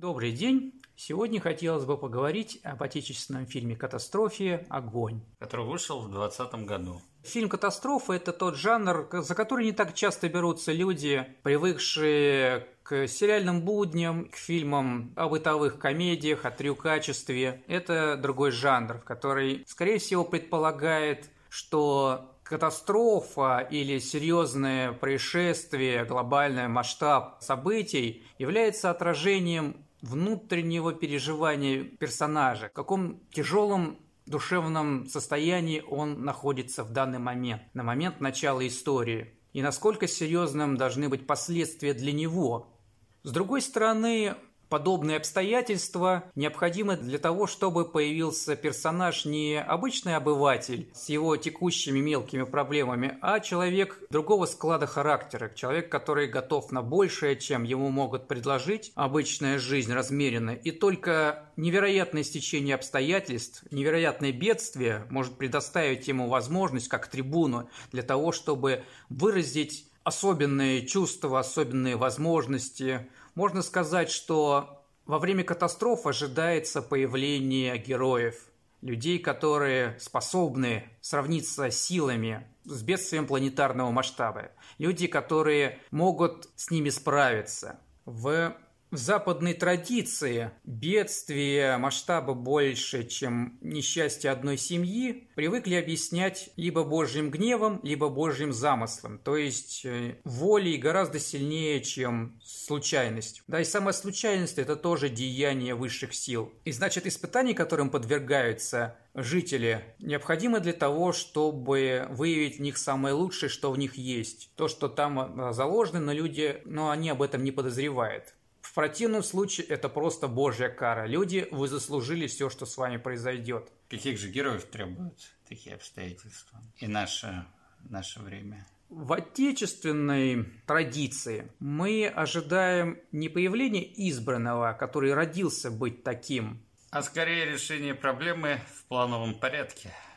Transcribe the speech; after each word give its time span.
Добрый 0.00 0.30
день. 0.30 0.80
Сегодня 0.94 1.40
хотелось 1.40 1.84
бы 1.84 1.98
поговорить 1.98 2.60
об 2.62 2.84
отечественном 2.84 3.46
фильме 3.46 3.74
«Катастрофе. 3.74 4.64
Огонь». 4.68 5.22
Который 5.40 5.66
вышел 5.66 5.98
в 5.98 6.08
2020 6.08 6.66
году. 6.66 7.00
Фильм 7.24 7.48
«Катастрофа»– 7.48 8.12
это 8.14 8.32
тот 8.32 8.54
жанр, 8.54 9.08
за 9.10 9.34
который 9.34 9.64
не 9.64 9.72
так 9.72 9.94
часто 9.94 10.28
берутся 10.28 10.70
люди, 10.70 11.26
привыкшие 11.42 12.68
к 12.84 13.08
сериальным 13.08 13.62
будням, 13.62 14.26
к 14.26 14.36
фильмам 14.36 15.12
о 15.16 15.28
бытовых 15.28 15.80
комедиях, 15.80 16.44
о 16.44 16.52
трюкачестве. 16.52 17.64
Это 17.66 18.16
другой 18.16 18.52
жанр, 18.52 18.98
который, 18.98 19.64
скорее 19.66 19.98
всего, 19.98 20.22
предполагает, 20.22 21.28
что 21.48 22.36
катастрофа 22.44 23.66
или 23.68 23.98
серьезное 23.98 24.92
происшествие, 24.92 26.04
глобальный 26.04 26.68
масштаб 26.68 27.38
событий 27.40 28.22
является 28.38 28.90
отражением 28.90 29.84
внутреннего 30.02 30.92
переживания 30.92 31.84
персонажа, 31.84 32.68
в 32.68 32.72
каком 32.72 33.20
тяжелом 33.30 33.98
душевном 34.26 35.06
состоянии 35.06 35.82
он 35.88 36.24
находится 36.24 36.84
в 36.84 36.90
данный 36.90 37.18
момент, 37.18 37.62
на 37.74 37.82
момент 37.82 38.20
начала 38.20 38.66
истории, 38.66 39.34
и 39.52 39.62
насколько 39.62 40.06
серьезным 40.06 40.76
должны 40.76 41.08
быть 41.08 41.26
последствия 41.26 41.94
для 41.94 42.12
него. 42.12 42.74
С 43.22 43.32
другой 43.32 43.62
стороны, 43.62 44.36
Подобные 44.68 45.16
обстоятельства 45.16 46.24
необходимы 46.34 46.96
для 46.98 47.18
того, 47.18 47.46
чтобы 47.46 47.86
появился 47.86 48.54
персонаж 48.54 49.24
не 49.24 49.58
обычный 49.58 50.14
обыватель 50.14 50.90
с 50.92 51.08
его 51.08 51.36
текущими 51.38 52.00
мелкими 52.00 52.42
проблемами, 52.42 53.16
а 53.22 53.40
человек 53.40 53.98
другого 54.10 54.44
склада 54.44 54.86
характера, 54.86 55.50
человек, 55.54 55.90
который 55.90 56.26
готов 56.26 56.70
на 56.70 56.82
большее, 56.82 57.36
чем 57.36 57.62
ему 57.62 57.88
могут 57.88 58.28
предложить 58.28 58.92
обычная 58.94 59.58
жизнь 59.58 59.92
размеренная. 59.92 60.56
И 60.56 60.70
только 60.70 61.44
невероятное 61.56 62.22
стечение 62.22 62.74
обстоятельств, 62.74 63.64
невероятное 63.70 64.32
бедствие 64.32 65.06
может 65.08 65.38
предоставить 65.38 66.08
ему 66.08 66.28
возможность, 66.28 66.88
как 66.88 67.08
трибуну, 67.08 67.70
для 67.90 68.02
того, 68.02 68.32
чтобы 68.32 68.84
выразить 69.08 69.86
особенные 70.04 70.86
чувства, 70.86 71.40
особенные 71.40 71.96
возможности, 71.96 73.08
можно 73.38 73.62
сказать, 73.62 74.10
что 74.10 74.84
во 75.06 75.20
время 75.20 75.44
катастроф 75.44 76.08
ожидается 76.08 76.82
появление 76.82 77.78
героев, 77.78 78.34
людей, 78.80 79.20
которые 79.20 79.96
способны 80.00 80.90
сравниться 81.00 81.70
силами 81.70 82.48
с 82.64 82.82
бедствием 82.82 83.28
планетарного 83.28 83.92
масштаба, 83.92 84.50
люди, 84.78 85.06
которые 85.06 85.78
могут 85.92 86.48
с 86.56 86.72
ними 86.72 86.88
справиться. 86.88 87.78
В 88.06 88.56
в 88.90 88.96
западной 88.96 89.54
традиции 89.54 90.50
бедствие 90.64 91.76
масштаба 91.76 92.34
больше, 92.34 93.06
чем 93.06 93.58
несчастье 93.60 94.30
одной 94.30 94.56
семьи, 94.56 95.28
привыкли 95.34 95.74
объяснять 95.74 96.50
либо 96.56 96.84
Божьим 96.84 97.30
гневом, 97.30 97.80
либо 97.82 98.08
Божьим 98.08 98.52
замыслом, 98.52 99.18
то 99.18 99.36
есть 99.36 99.84
э, 99.84 100.16
волей 100.24 100.78
гораздо 100.78 101.18
сильнее, 101.18 101.82
чем 101.82 102.40
случайность. 102.42 103.42
Да, 103.46 103.60
и 103.60 103.64
сама 103.64 103.92
случайность– 103.92 104.58
это 104.58 104.76
тоже 104.76 105.08
деяние 105.08 105.74
высших 105.74 106.14
сил. 106.14 106.52
И 106.64 106.72
значит, 106.72 107.06
испытания, 107.06 107.54
которым 107.54 107.90
подвергаются 107.90 108.96
жители, 109.14 109.84
необходимы 109.98 110.60
для 110.60 110.72
того, 110.72 111.12
чтобы 111.12 112.06
выявить 112.10 112.58
в 112.58 112.62
них 112.62 112.78
самое 112.78 113.14
лучшее, 113.14 113.48
что 113.48 113.70
в 113.70 113.78
них 113.78 113.96
есть. 113.96 114.50
То, 114.56 114.68
что 114.68 114.88
там 114.88 115.40
э, 115.48 115.52
заложено, 115.52 116.00
но 116.00 116.12
люди, 116.12 116.62
но 116.64 116.90
они 116.90 117.10
об 117.10 117.22
этом 117.22 117.44
не 117.44 117.50
подозревают. 117.50 118.34
В 118.78 118.80
противном 118.80 119.24
случае 119.24 119.66
это 119.66 119.88
просто 119.88 120.28
божья 120.28 120.68
кара. 120.68 121.04
Люди, 121.04 121.48
вы 121.50 121.66
заслужили 121.66 122.28
все, 122.28 122.48
что 122.48 122.64
с 122.64 122.76
вами 122.76 122.96
произойдет. 122.96 123.72
Каких 123.90 124.20
же 124.20 124.30
героев 124.30 124.66
требуют 124.66 125.32
такие 125.48 125.74
обстоятельства? 125.74 126.62
И 126.76 126.86
наше, 126.86 127.44
наше 127.90 128.20
время. 128.20 128.68
В 128.88 129.12
отечественной 129.12 130.44
традиции 130.64 131.50
мы 131.58 132.06
ожидаем 132.06 133.00
не 133.10 133.28
появления 133.28 133.82
избранного, 134.08 134.72
который 134.74 135.12
родился 135.12 135.72
быть 135.72 136.04
таким, 136.04 136.62
а 136.90 137.02
скорее 137.02 137.46
решение 137.46 137.96
проблемы 137.96 138.60
в 138.76 138.84
плановом 138.84 139.34
порядке– 139.34 139.92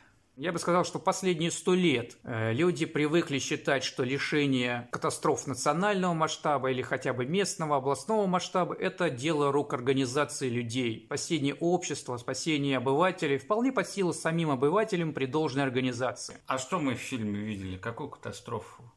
я 0.42 0.52
бы 0.52 0.58
сказал, 0.58 0.84
что 0.84 0.98
последние 0.98 1.52
сто 1.52 1.76
лет 1.76 2.18
э, 2.24 2.52
люди 2.52 2.88
привыкли 2.88 3.38
считать, 3.38 3.84
что 3.84 4.04
лишение 4.04 4.90
катастроф 4.92 5.46
национального 5.46 6.16
масштаба 6.16 6.72
или 6.72 6.82
хотя 6.82 7.14
бы 7.14 7.28
местного, 7.28 7.76
областного 7.76 8.26
масштаба– 8.26 8.74
это 8.80 9.12
дело 9.12 9.52
рук 9.52 9.72
организации 9.76 10.50
людей. 10.50 11.04
Спасение 11.06 11.54
общества, 11.54 12.18
спасение 12.18 12.78
обывателей 12.78 13.38
вполне 13.38 13.72
под 13.72 13.88
силу 13.88 14.14
самим 14.14 14.50
обывателям 14.50 15.14
при 15.14 15.28
должной 15.28 15.64
организации. 15.64 16.38
А 16.48 16.58
что 16.58 16.80
мы 16.80 16.96
в 16.96 17.00
фильме 17.00 17.40
видели? 17.40 17.78
Какую 17.78 18.10
катастрофу? 18.10 18.92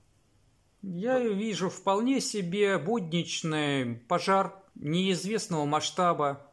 Я 0.80 1.18
вижу 1.18 1.68
вполне 1.68 2.22
себе 2.22 2.78
будничный 2.78 3.96
пожар 4.08 4.62
неизвестного 4.76 5.66
масштаба, 5.66 6.50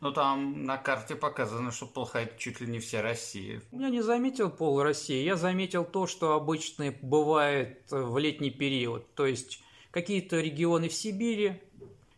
ну, 0.00 0.12
там 0.12 0.64
на 0.64 0.76
карте 0.76 1.16
показано, 1.16 1.72
что 1.72 1.86
полыхает 1.86 2.38
чуть 2.38 2.60
ли 2.60 2.68
не 2.68 2.78
вся 2.78 3.02
Россия. 3.02 3.60
Я 3.72 3.90
не 3.90 4.00
заметил 4.00 4.48
пол 4.48 4.82
России. 4.82 5.24
Я 5.24 5.36
заметил 5.36 5.84
то, 5.84 6.06
что 6.06 6.34
обычно 6.34 6.94
бывает 7.02 7.82
в 7.90 8.16
летний 8.18 8.50
период. 8.50 9.12
То 9.14 9.26
есть, 9.26 9.60
какие-то 9.90 10.40
регионы 10.40 10.88
в 10.88 10.94
Сибири, 10.94 11.60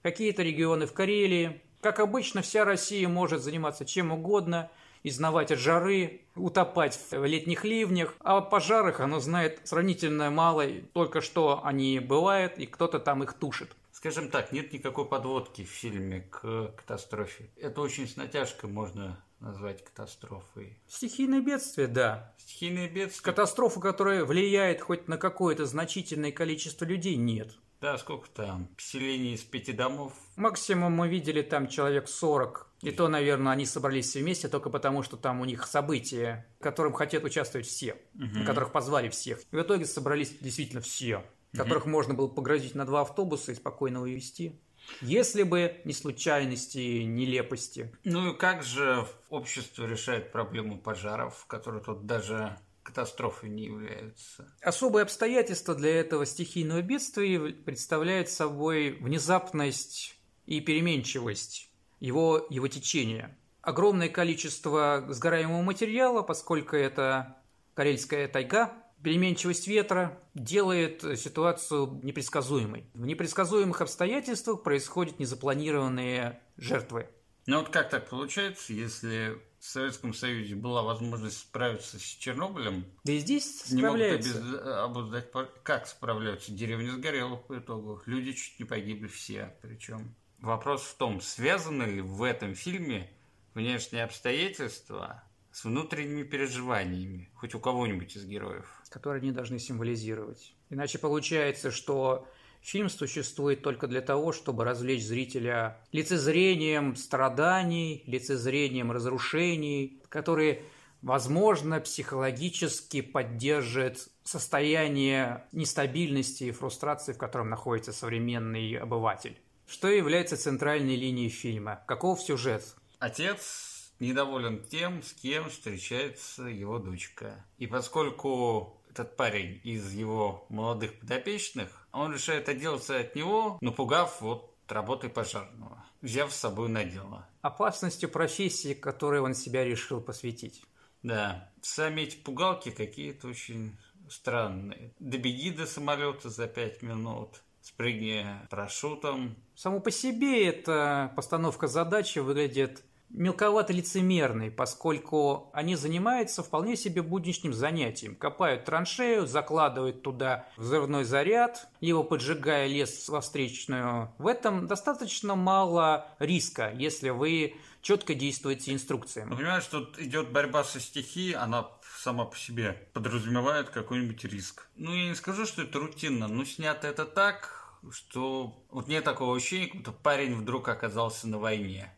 какие-то 0.02 0.42
регионы 0.42 0.86
в 0.86 0.92
Карелии. 0.92 1.62
Как 1.80 2.00
обычно, 2.00 2.42
вся 2.42 2.66
Россия 2.66 3.08
может 3.08 3.42
заниматься 3.42 3.86
чем 3.86 4.12
угодно, 4.12 4.70
изнавать 5.02 5.50
от 5.50 5.58
жары, 5.58 6.20
утопать 6.34 7.00
в 7.10 7.24
летних 7.24 7.64
ливнях. 7.64 8.14
А 8.20 8.36
о 8.36 8.40
пожарах 8.42 9.00
оно 9.00 9.20
знает 9.20 9.60
сравнительно 9.64 10.30
мало, 10.30 10.66
только 10.92 11.22
что 11.22 11.62
они 11.64 11.98
бывают, 11.98 12.58
и 12.58 12.66
кто-то 12.66 12.98
там 12.98 13.22
их 13.22 13.32
тушит. 13.32 13.74
Скажем 14.00 14.30
так, 14.30 14.50
нет 14.50 14.72
никакой 14.72 15.04
подводки 15.04 15.62
в 15.62 15.68
фильме 15.68 16.22
к 16.22 16.72
катастрофе. 16.74 17.50
Это 17.58 17.82
очень 17.82 18.08
с 18.08 18.16
натяжкой 18.16 18.70
можно 18.70 19.22
назвать 19.40 19.84
катастрофой. 19.84 20.78
Стихийное 20.88 21.42
бедствие, 21.42 21.86
да. 21.86 22.34
Стихийное 22.38 22.88
бедствие. 22.88 23.22
Катастрофа, 23.22 23.78
которая 23.78 24.24
влияет 24.24 24.80
хоть 24.80 25.06
на 25.06 25.18
какое-то 25.18 25.66
значительное 25.66 26.32
количество 26.32 26.86
людей, 26.86 27.16
нет. 27.16 27.52
Да, 27.82 27.98
сколько 27.98 28.30
там? 28.30 28.68
Поселений 28.74 29.34
из 29.34 29.42
пяти 29.42 29.74
домов? 29.74 30.14
Максимум 30.36 30.94
мы 30.94 31.06
видели 31.06 31.42
там 31.42 31.68
человек 31.68 32.08
40. 32.08 32.68
И 32.80 32.92
то, 32.92 33.06
наверное, 33.06 33.52
они 33.52 33.66
собрались 33.66 34.08
все 34.08 34.20
вместе 34.20 34.48
только 34.48 34.70
потому, 34.70 35.02
что 35.02 35.18
там 35.18 35.42
у 35.42 35.44
них 35.44 35.66
события, 35.66 36.46
в 36.58 36.62
котором 36.62 36.94
хотят 36.94 37.22
участвовать 37.24 37.66
все, 37.66 37.98
угу. 38.14 38.24
на 38.32 38.46
которых 38.46 38.72
позвали 38.72 39.10
всех. 39.10 39.40
И 39.50 39.56
в 39.56 39.60
итоге 39.60 39.84
собрались 39.84 40.38
действительно 40.38 40.80
все 40.80 41.22
которых 41.52 41.84
угу. 41.84 41.90
можно 41.90 42.14
было 42.14 42.28
погрузить 42.28 42.74
на 42.74 42.84
два 42.84 43.02
автобуса 43.02 43.52
и 43.52 43.54
спокойно 43.54 44.02
увезти. 44.02 44.60
Если 45.00 45.42
бы 45.42 45.80
не 45.84 45.92
случайности, 45.92 47.02
нелепости. 47.02 47.92
Ну 48.04 48.32
и 48.32 48.36
как 48.36 48.62
же 48.62 49.06
общество 49.28 49.84
решает 49.84 50.32
проблему 50.32 50.78
пожаров, 50.78 51.44
которые 51.46 51.82
тут 51.82 52.06
даже 52.06 52.58
катастрофой 52.82 53.50
не 53.50 53.64
являются? 53.64 54.52
Особые 54.62 55.04
обстоятельства 55.04 55.74
для 55.74 56.00
этого 56.00 56.26
стихийного 56.26 56.82
бедствия 56.82 57.38
представляют 57.52 58.28
собой 58.28 58.92
внезапность 59.00 60.18
и 60.46 60.60
переменчивость 60.60 61.70
его, 62.00 62.46
его 62.50 62.68
течения. 62.68 63.36
Огромное 63.62 64.08
количество 64.08 65.06
сгораемого 65.10 65.62
материала, 65.62 66.22
поскольку 66.22 66.76
это 66.76 67.36
Карельская 67.74 68.26
тайга, 68.26 68.72
Переменчивость 69.02 69.66
ветра 69.66 70.18
делает 70.34 71.02
ситуацию 71.18 72.00
непредсказуемой. 72.02 72.84
В 72.94 73.06
непредсказуемых 73.06 73.80
обстоятельствах 73.80 74.62
происходят 74.62 75.18
незапланированные 75.18 76.40
жертвы. 76.56 77.08
Ну 77.46 77.60
вот 77.60 77.70
как 77.70 77.88
так 77.88 78.08
получается, 78.08 78.74
если 78.74 79.40
в 79.58 79.64
Советском 79.64 80.12
Союзе 80.12 80.54
была 80.54 80.82
возможность 80.82 81.38
справиться 81.38 81.98
с 81.98 82.02
Чернобылем? 82.02 82.84
Да 83.04 83.12
и 83.12 83.18
здесь 83.18 83.62
справляются. 83.62 84.38
Не 84.38 84.44
могут 84.44 84.66
обуздать, 84.66 85.32
как 85.62 85.86
справляются. 85.86 86.52
Деревня 86.52 86.92
сгорела 86.92 87.36
по 87.36 87.58
итогу. 87.58 88.02
Люди 88.06 88.34
чуть 88.34 88.58
не 88.60 88.66
погибли 88.66 89.06
все. 89.08 89.56
Причем 89.62 90.14
вопрос 90.38 90.82
в 90.82 90.96
том, 90.96 91.20
связаны 91.20 91.84
ли 91.84 92.00
в 92.02 92.22
этом 92.22 92.54
фильме 92.54 93.10
внешние 93.54 94.04
обстоятельства 94.04 95.24
с 95.52 95.64
внутренними 95.64 96.22
переживаниями, 96.22 97.30
хоть 97.34 97.54
у 97.54 97.60
кого-нибудь 97.60 98.16
из 98.16 98.24
героев. 98.24 98.82
Которые 98.88 99.20
они 99.20 99.32
должны 99.32 99.58
символизировать. 99.58 100.54
Иначе 100.70 100.98
получается, 100.98 101.70
что 101.70 102.26
фильм 102.60 102.88
существует 102.88 103.62
только 103.62 103.86
для 103.86 104.00
того, 104.00 104.32
чтобы 104.32 104.64
развлечь 104.64 105.04
зрителя 105.04 105.78
лицезрением 105.92 106.96
страданий, 106.96 108.04
лицезрением 108.06 108.92
разрушений, 108.92 110.00
которые, 110.08 110.62
возможно, 111.02 111.80
психологически 111.80 113.00
поддержат 113.00 114.08
состояние 114.22 115.44
нестабильности 115.52 116.44
и 116.44 116.50
фрустрации, 116.52 117.12
в 117.12 117.18
котором 117.18 117.50
находится 117.50 117.92
современный 117.92 118.74
обыватель. 118.74 119.36
Что 119.66 119.88
является 119.88 120.36
центральной 120.36 120.96
линией 120.96 121.28
фильма? 121.28 121.82
Каков 121.86 122.20
сюжет? 122.22 122.64
Отец 122.98 123.69
недоволен 124.00 124.64
тем, 124.64 125.02
с 125.02 125.12
кем 125.12 125.48
встречается 125.48 126.44
его 126.44 126.78
дочка. 126.78 127.44
И 127.58 127.66
поскольку 127.66 128.82
этот 128.90 129.16
парень 129.16 129.60
из 129.62 129.92
его 129.92 130.46
молодых 130.48 130.98
подопечных, 130.98 131.86
он 131.92 132.12
решает 132.12 132.48
отделаться 132.48 132.98
от 132.98 133.14
него, 133.14 133.58
напугав 133.60 134.20
вот 134.20 134.54
работой 134.68 135.10
пожарного, 135.10 135.84
взяв 136.00 136.32
с 136.32 136.36
собой 136.36 136.68
на 136.68 136.84
дело. 136.84 137.28
Опасностью 137.42 138.08
профессии, 138.08 138.74
которой 138.74 139.20
он 139.20 139.34
себя 139.34 139.64
решил 139.64 140.00
посвятить. 140.00 140.62
Да, 141.02 141.50
сами 141.62 142.02
эти 142.02 142.16
пугалки 142.16 142.70
какие-то 142.70 143.28
очень 143.28 143.78
странные. 144.08 144.92
Добеги 144.98 145.50
до 145.50 145.66
самолета 145.66 146.28
за 146.28 146.46
пять 146.46 146.82
минут, 146.82 147.42
спрыгни 147.62 148.26
парашютом. 148.50 149.36
Само 149.54 149.80
по 149.80 149.90
себе 149.90 150.46
эта 150.46 151.12
постановка 151.16 151.68
задачи 151.68 152.18
выглядит 152.18 152.82
мелковато 153.10 153.72
лицемерной, 153.72 154.50
поскольку 154.50 155.50
они 155.52 155.76
занимаются 155.76 156.42
вполне 156.42 156.76
себе 156.76 157.02
будничным 157.02 157.52
занятием. 157.52 158.14
Копают 158.14 158.64
траншею, 158.64 159.26
закладывают 159.26 160.02
туда 160.02 160.46
взрывной 160.56 161.04
заряд, 161.04 161.68
его 161.80 162.04
поджигая 162.04 162.66
лес 162.66 163.08
во 163.08 163.20
встречную. 163.20 164.12
В 164.18 164.26
этом 164.26 164.66
достаточно 164.66 165.34
мало 165.34 166.08
риска, 166.18 166.72
если 166.72 167.10
вы 167.10 167.54
четко 167.82 168.14
действуете 168.14 168.72
инструкциям. 168.72 169.30
Ну, 169.30 169.36
понимаешь, 169.36 169.66
тут 169.66 169.98
идет 169.98 170.30
борьба 170.32 170.64
со 170.64 170.80
стихией, 170.80 171.34
она 171.34 171.68
сама 171.98 172.24
по 172.24 172.36
себе 172.36 172.88
подразумевает 172.92 173.70
какой-нибудь 173.70 174.24
риск. 174.24 174.68
Ну, 174.76 174.94
я 174.94 175.08
не 175.08 175.14
скажу, 175.14 175.46
что 175.46 175.62
это 175.62 175.78
рутинно, 175.78 176.28
но 176.28 176.44
снято 176.44 176.88
это 176.88 177.04
так, 177.04 177.60
что 177.90 178.62
вот 178.70 178.88
нет 178.88 179.04
такого 179.04 179.36
ощущения, 179.36 179.66
как 179.66 179.76
будто 179.76 179.92
парень 179.92 180.34
вдруг 180.34 180.68
оказался 180.68 181.28
на 181.28 181.38
войне. 181.38 181.92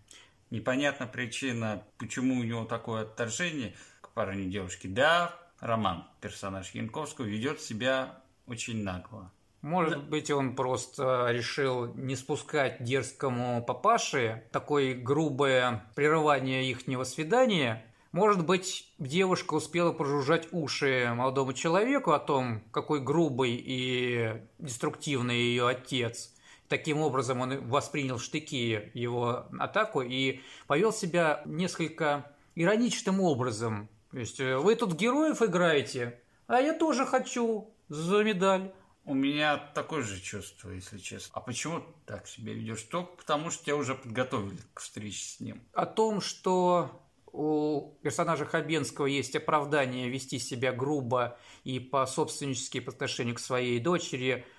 Непонятна 0.53 1.07
причина, 1.07 1.83
почему 1.97 2.39
у 2.39 2.43
него 2.43 2.67
такое 2.67 3.05
отторжение 3.05 3.75
к 4.03 4.11
парню 4.11 4.43
и 4.43 4.51
девушке. 4.51 4.87
Да, 4.87 5.35
Роман, 5.61 6.07
персонаж 6.21 6.73
Янковского, 6.73 7.25
ведет 7.25 7.63
себя 7.63 8.21
очень 8.47 8.85
нагло. 8.85 9.33
Может 9.63 9.95
да. 9.95 10.01
быть, 10.01 10.31
он 10.31 10.55
просто 10.55 11.29
решил 11.31 11.95
не 11.95 12.17
спускать 12.17 12.85
дерзкому 12.85 13.65
папаше 13.65 14.45
такое 14.53 14.95
грубое 14.95 15.87
прерывание 15.95 16.71
ихнего 16.71 17.05
свидания. 17.05 17.87
Может 18.13 18.45
быть, 18.45 18.93
девушка 18.99 19.55
успела 19.55 19.93
прожужжать 19.93 20.49
уши 20.53 21.11
молодому 21.17 21.55
человеку 21.55 22.11
о 22.13 22.19
том, 22.19 22.63
какой 22.73 23.01
грубый 23.01 23.55
и 23.55 24.43
деструктивный 24.59 25.39
ее 25.39 25.67
отец– 25.67 26.35
Таким 26.73 27.01
образом 27.01 27.43
он 27.43 27.69
воспринял 27.69 28.19
штыки 28.19 28.91
его 28.95 29.45
атаку 29.61 30.01
и 30.01 30.41
повел 30.67 30.91
себя 30.91 31.43
несколько 31.45 32.33
ироничным 32.55 33.21
образом. 33.21 33.91
То 34.11 34.19
есть 34.19 34.41
э, 34.41 34.57
вы 34.57 34.75
тут 34.75 34.95
героев 34.95 35.43
играете, 35.43 36.19
а 36.47 36.63
я 36.63 36.73
тоже 36.73 37.05
хочу 37.05 37.75
за 37.91 38.25
медаль. 38.25 38.73
У 39.05 39.13
меня 39.13 39.59
такое 39.59 40.01
же 40.01 40.19
чувство, 40.19 40.71
если 40.71 40.97
честно. 40.97 41.33
А 41.35 41.41
почему 41.43 41.83
так 42.07 42.27
себя 42.27 42.55
ведешь? 42.55 42.85
Только 42.85 43.17
потому, 43.17 43.51
что 43.51 43.67
тебя 43.67 43.77
уже 43.77 43.95
подготовили 43.95 44.63
к 44.73 44.81
встрече 44.81 45.25
с 45.27 45.41
ним. 45.41 45.61
О 45.75 45.85
том, 45.85 46.23
что 46.23 47.03
у 47.33 47.99
персонажа 48.01 48.47
Хабенского 48.47 49.05
есть 49.05 49.37
оправдание 49.37 50.09
вести 50.09 50.39
себя 50.39 50.73
грубо 50.73 51.37
и 51.65 51.81
по-собственнически 51.81 52.81
по 52.81 52.93
отношению 52.93 53.35
к 53.35 53.41
своей 53.41 53.79
дочери– 53.79 54.47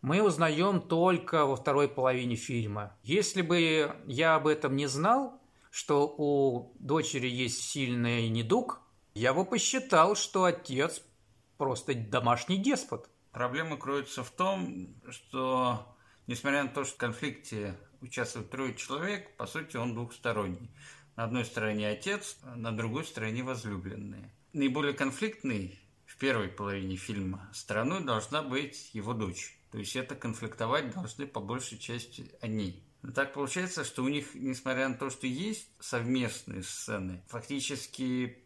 мы 0.00 0.22
узнаем 0.22 0.80
только 0.80 1.44
во 1.44 1.56
второй 1.56 1.88
половине 1.88 2.36
фильма. 2.36 2.96
Если 3.02 3.42
бы 3.42 3.96
я 4.06 4.36
об 4.36 4.46
этом 4.46 4.76
не 4.76 4.86
знал, 4.86 5.40
что 5.70 6.06
у 6.06 6.74
дочери 6.78 7.28
есть 7.28 7.62
сильный 7.62 8.28
недуг, 8.28 8.80
я 9.14 9.34
бы 9.34 9.44
посчитал, 9.44 10.14
что 10.14 10.44
отец 10.44 11.02
просто 11.56 11.94
домашний 11.94 12.56
деспот. 12.58 13.10
Проблема 13.32 13.76
кроется 13.76 14.22
в 14.22 14.30
том, 14.30 14.94
что, 15.10 15.96
несмотря 16.26 16.62
на 16.62 16.68
то, 16.68 16.84
что 16.84 16.94
в 16.94 16.98
конфликте 16.98 17.74
участвует 18.00 18.50
трое 18.50 18.74
человек, 18.74 19.36
по 19.36 19.46
сути, 19.46 19.76
он 19.76 19.94
двухсторонний. 19.94 20.70
На 21.16 21.24
одной 21.24 21.44
стороне 21.44 21.88
отец, 21.88 22.38
на 22.44 22.70
другой 22.70 23.04
стороне 23.04 23.42
возлюбленные. 23.42 24.32
Наиболее 24.52 24.94
конфликтной 24.94 25.78
в 26.06 26.16
первой 26.16 26.48
половине 26.48 26.96
фильма 26.96 27.50
стороной 27.52 28.04
должна 28.04 28.42
быть 28.42 28.90
его 28.94 29.12
дочь. 29.12 29.57
То 29.70 29.78
есть 29.78 29.96
это 29.96 30.14
конфликтовать 30.14 30.92
должны 30.94 31.26
по 31.26 31.40
большей 31.40 31.78
части 31.78 32.30
они. 32.40 32.82
Так 33.14 33.32
получается, 33.32 33.84
что 33.84 34.02
у 34.02 34.08
них, 34.08 34.34
несмотря 34.34 34.88
на 34.88 34.94
то, 34.94 35.10
что 35.10 35.26
есть 35.26 35.68
совместные 35.78 36.62
сцены, 36.62 37.22
фактически 37.28 38.38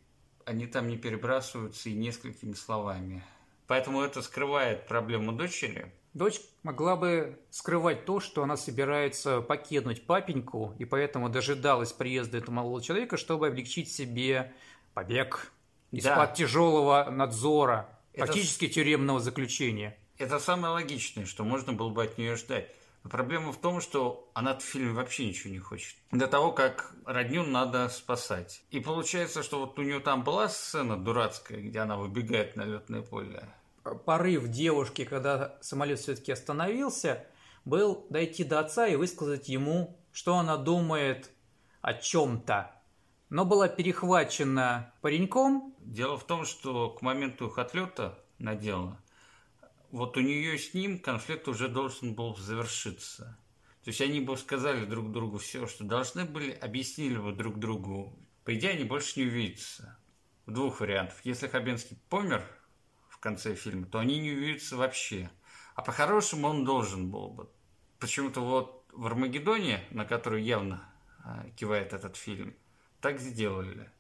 они 0.45 0.67
там 0.67 0.89
не 0.89 0.97
перебрасываются 0.97 1.89
и 1.89 1.95
несколькими 1.95 2.53
словами. 2.53 3.25
Поэтому 3.67 4.03
это 4.03 4.21
скрывает 4.23 4.87
проблему 4.87 5.33
дочери. 5.33 5.93
Дочь 6.13 6.41
могла 6.63 6.97
бы 6.97 7.39
скрывать 7.51 8.05
то, 8.05 8.21
что 8.21 8.43
она 8.43 8.59
собирается 8.59 9.41
покинуть 9.41 10.05
папеньку, 10.05 10.75
и 10.79 10.85
поэтому 10.85 11.31
дожидалась 11.31 11.93
приезда 11.93 12.39
этого 12.39 12.57
молодого 12.57 12.83
человека, 12.83 13.17
чтобы 13.17 13.47
облегчить 13.47 13.91
себе 13.91 14.53
побег 14.93 15.53
из-под 15.91 16.15
да. 16.17 16.27
тяжелого 16.27 17.09
надзора, 17.11 17.99
это... 18.13 18.27
фактически 18.27 18.69
тюремного 18.69 19.21
заключения. 19.21 19.97
Это 20.23 20.39
самое 20.39 20.73
логичное, 20.73 21.27
что 21.27 21.43
можно 21.43 21.73
было 21.73 21.89
бы 21.89 22.05
от 22.05 22.17
нее 22.17 22.37
ждать. 22.37 22.71
Но 23.03 23.11
проблема 23.11 23.51
в 23.51 23.61
том, 23.61 23.81
что 23.81 24.31
она 24.35 24.57
в 24.57 24.63
фильме 24.63 24.93
вообще 24.93 25.27
ничего 25.27 25.53
не 25.53 25.59
хочет. 25.59 25.97
До 26.13 26.29
того, 26.29 26.53
как 26.53 26.95
родню 27.05 27.43
надо 27.43 27.89
спасать. 27.89 28.63
И 28.71 28.79
получается, 28.79 29.43
что 29.43 29.59
вот 29.59 29.77
у 29.81 29.83
нее 29.83 29.99
там 29.99 30.23
была 30.23 30.49
сцена 30.49 30.97
дурацкая, 30.97 31.61
где 31.61 31.81
она 31.81 31.97
выбегает 31.97 32.55
на 32.55 32.63
летное 32.63 33.03
поле. 33.03 33.53
Порыв 33.83 34.47
девушки, 34.47 35.05
когда 35.05 35.59
самолет 35.61 35.99
все-таки 35.99 36.31
остановился, 36.31 37.27
был 37.65 38.07
дойти 38.09 38.45
до 38.45 38.61
отца 38.61 38.87
и 38.87 38.95
высказать 38.95 39.49
ему, 39.49 39.99
что 40.13 40.37
она 40.37 40.57
думает 40.57 41.33
о 41.81 41.95
чем-то. 41.95 42.71
Но 43.29 43.45
была 43.45 43.67
перехвачена 43.67 44.95
пареньком. 45.01 45.75
Дело 45.81 46.17
в 46.17 46.25
том, 46.25 46.45
что 46.45 46.91
к 46.91 47.03
моменту 47.03 47.49
их 47.49 47.59
отлета 47.59 48.21
на 48.39 48.55
дело 48.55 49.02
вот 49.93 50.17
у 50.17 50.21
нее 50.21 50.59
с 50.59 50.73
ним 50.73 50.99
конфликт 50.99 51.47
уже 51.49 51.69
должен 51.69 52.15
был 52.15 52.35
завершиться. 52.35 53.39
То 53.85 53.89
есть 53.91 54.01
они 54.01 54.21
бы 54.21 54.37
сказали 54.39 54.87
друг 54.87 55.13
другу 55.13 55.37
все, 55.37 55.67
что 55.67 55.85
должны 55.85 56.25
были, 56.25 56.51
объяснили 56.51 57.19
бы 57.19 57.33
друг 57.33 57.59
другу. 57.59 58.19
По 58.45 58.55
идее, 58.55 58.71
они 58.71 58.85
больше 58.85 59.21
не 59.21 59.27
увидятся. 59.27 59.99
В 60.47 60.53
двух 60.53 60.81
вариантах. 60.81 61.19
Если 61.25 61.47
Хабенский 61.47 61.99
помер 62.09 62.43
в 63.11 63.19
конце 63.19 63.55
фильма, 63.55 63.87
то 63.87 63.99
они 63.99 64.19
не 64.19 64.33
увидятся 64.33 64.77
вообще. 64.77 65.31
А 65.75 65.83
по-хорошему 65.83 66.49
он 66.49 66.65
должен 66.65 67.11
был 67.11 67.29
бы. 67.29 67.51
Почему-то 67.99 68.41
вот 68.41 68.87
в 68.93 69.07
Армагеддоне, 69.07 69.85
на 69.91 70.07
который 70.07 70.43
явно 70.43 70.83
а, 71.23 71.47
кивает 71.57 71.93
этот 71.93 72.17
фильм, 72.17 72.57
так 73.01 73.21
сделали. 73.21 73.91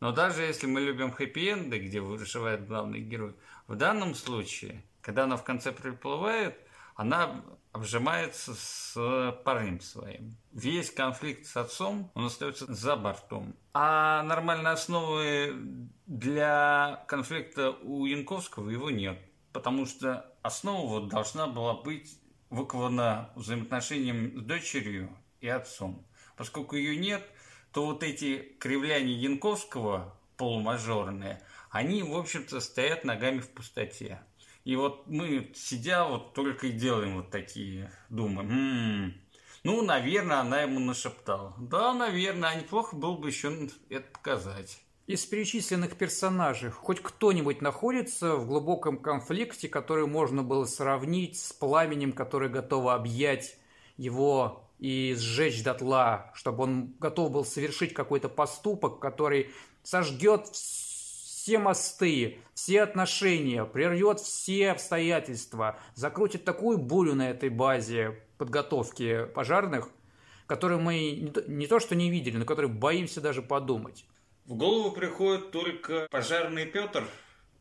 Но 0.00 0.10
даже 0.10 0.42
если 0.42 0.66
мы 0.66 0.80
любим 0.80 1.10
хэппи-энды, 1.10 1.78
где 1.80 2.00
выживает 2.00 2.66
главный 2.66 3.00
герой, 3.00 3.36
в 3.66 3.76
данном 3.76 4.14
случае– 4.14 4.82
когда 5.04 5.24
она 5.24 5.36
в 5.36 5.44
конце 5.44 5.70
приплывает, 5.70 6.58
она 6.96 7.44
обжимается 7.72 8.54
с 8.54 8.94
парнем 9.44 9.80
своим. 9.80 10.36
Весь 10.50 10.90
конфликт 10.90 11.46
с 11.46 11.56
отцом, 11.58 12.10
он 12.14 12.24
остается 12.26 12.72
за 12.72 12.96
бортом. 12.96 13.54
А 13.74 14.22
нормальной 14.22 14.70
основы 14.70 15.88
для 16.06 17.04
конфликта 17.06 17.72
у 17.82 18.06
Янковского 18.06 18.70
его 18.70 18.90
нет. 18.90 19.18
Потому 19.52 19.84
что 19.84 20.34
основа 20.42 21.00
вот 21.00 21.08
должна 21.10 21.48
была 21.48 21.74
быть 21.74 22.18
выкована 22.48 23.30
взаимоотношением 23.34 24.38
с 24.38 24.42
дочерью 24.42 25.14
и 25.40 25.48
отцом. 25.48 26.06
Поскольку 26.36 26.76
ее 26.76 26.96
нет, 26.96 27.22
то 27.72 27.84
вот 27.84 28.02
эти 28.02 28.38
кривляния 28.58 29.16
Янковского 29.16 30.16
полумажорные, 30.36 31.42
они, 31.70 32.02
в 32.02 32.16
общем-то, 32.16 32.60
стоят 32.60 33.04
ногами 33.04 33.40
в 33.40 33.50
пустоте. 33.50 34.20
И 34.64 34.76
вот 34.76 35.06
мы, 35.06 35.52
сидя, 35.54 36.04
вот 36.04 36.32
только 36.32 36.68
и 36.68 36.72
делаем 36.72 37.16
вот 37.16 37.30
такие, 37.30 37.92
думаем, 38.08 38.50
м-м, 38.50 39.14
ну, 39.62 39.82
наверное, 39.82 40.38
она 40.38 40.62
ему 40.62 40.80
нашептала. 40.80 41.54
Да, 41.58 41.92
наверное, 41.92 42.50
а 42.50 42.54
неплохо 42.54 42.96
было 42.96 43.16
бы 43.16 43.28
еще 43.28 43.68
это 43.90 44.10
показать. 44.10 44.80
Из 45.06 45.24
перечисленных 45.26 45.96
персонажей 45.96 46.70
хоть 46.70 47.00
кто-нибудь 47.00 47.60
находится 47.60 48.36
в 48.36 48.46
глубоком 48.46 48.96
конфликте, 48.96 49.68
который 49.68 50.06
можно 50.06 50.42
было 50.42 50.64
сравнить 50.64 51.38
с 51.38 51.52
пламенем, 51.52 52.12
которое 52.12 52.48
готово 52.48 52.94
объять 52.94 53.58
его 53.98 54.70
и 54.78 55.14
сжечь 55.14 55.62
дотла, 55.62 56.30
чтобы 56.34 56.64
он 56.64 56.94
готов 57.00 57.30
был 57.30 57.44
совершить 57.44 57.92
какой-то 57.92 58.30
поступок, 58.30 58.98
который 58.98 59.50
сожгет 59.82 60.46
все 60.48 60.93
мосты, 61.52 62.38
все 62.54 62.82
отношения, 62.82 63.64
прервет 63.64 64.20
все 64.20 64.70
обстоятельства, 64.70 65.78
закрутит 65.94 66.44
такую 66.44 66.78
бурю 66.78 67.14
на 67.14 67.30
этой 67.30 67.48
базе, 67.48 68.22
подготовки 68.38 69.26
пожарных, 69.26 69.90
которые 70.46 70.78
мы 70.78 71.32
не 71.46 71.66
то 71.66 71.80
что 71.80 71.94
не 71.94 72.10
видели, 72.10 72.36
но 72.36 72.44
которые 72.44 72.70
боимся 72.70 73.20
даже 73.20 73.42
подумать. 73.42 74.04
В 74.44 74.54
голову 74.54 74.92
приходит 74.92 75.50
только 75.50 76.06
пожарный 76.10 76.66
Петр, 76.66 77.04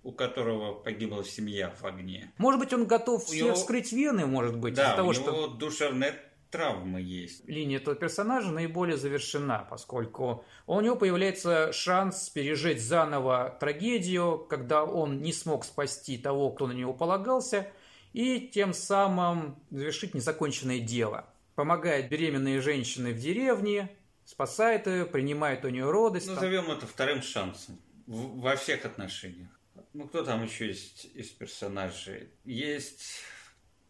у 0.03 0.11
которого 0.11 0.73
погибла 0.73 1.23
семья 1.23 1.73
в 1.79 1.85
огне. 1.85 2.31
Может 2.37 2.59
быть, 2.59 2.73
он 2.73 2.85
готов 2.85 3.23
всех 3.23 3.45
него... 3.45 3.55
вскрыть 3.55 3.93
вены, 3.93 4.25
может 4.25 4.57
быть, 4.57 4.73
да, 4.73 4.87
из-за 4.87 4.95
того, 4.97 5.09
у 5.09 5.13
него 5.13 5.23
что... 5.23 5.47
душевная 5.47 6.15
травма 6.53 7.01
есть. 7.01 7.49
Линия 7.49 7.77
этого 7.77 7.95
персонажа 7.95 8.51
наиболее 8.51 8.95
завершена, 8.95 9.65
поскольку 9.67 10.45
у 10.67 10.79
него 10.81 10.95
появляется 10.95 11.73
шанс 11.73 12.29
пережить 12.29 12.79
заново 12.79 13.57
трагедию, 13.59 14.45
когда 14.49 14.85
он 14.85 15.21
не 15.21 15.33
смог 15.33 15.65
спасти 15.65 16.17
того, 16.17 16.51
кто 16.51 16.67
на 16.67 16.73
него 16.73 16.93
полагался, 16.93 17.67
и 18.13 18.39
тем 18.53 18.73
самым 18.73 19.59
завершить 19.71 20.13
незаконченное 20.13 20.79
дело. 20.79 21.25
Помогает 21.55 22.09
беременной 22.09 22.59
женщине 22.59 23.13
в 23.13 23.19
деревне, 23.19 23.89
спасает 24.23 24.85
ее, 24.85 25.05
принимает 25.05 25.65
у 25.65 25.69
нее 25.69 25.89
роды. 25.89 26.21
Назовем 26.23 26.69
это 26.69 26.85
вторым 26.85 27.23
шансом 27.23 27.79
во 28.05 28.55
всех 28.55 28.85
отношениях. 28.85 29.49
Ну, 29.93 30.07
кто 30.07 30.23
там 30.23 30.43
еще 30.43 30.67
есть 30.67 31.05
из 31.15 31.29
персонажей? 31.29 32.29
Есть 32.45 33.23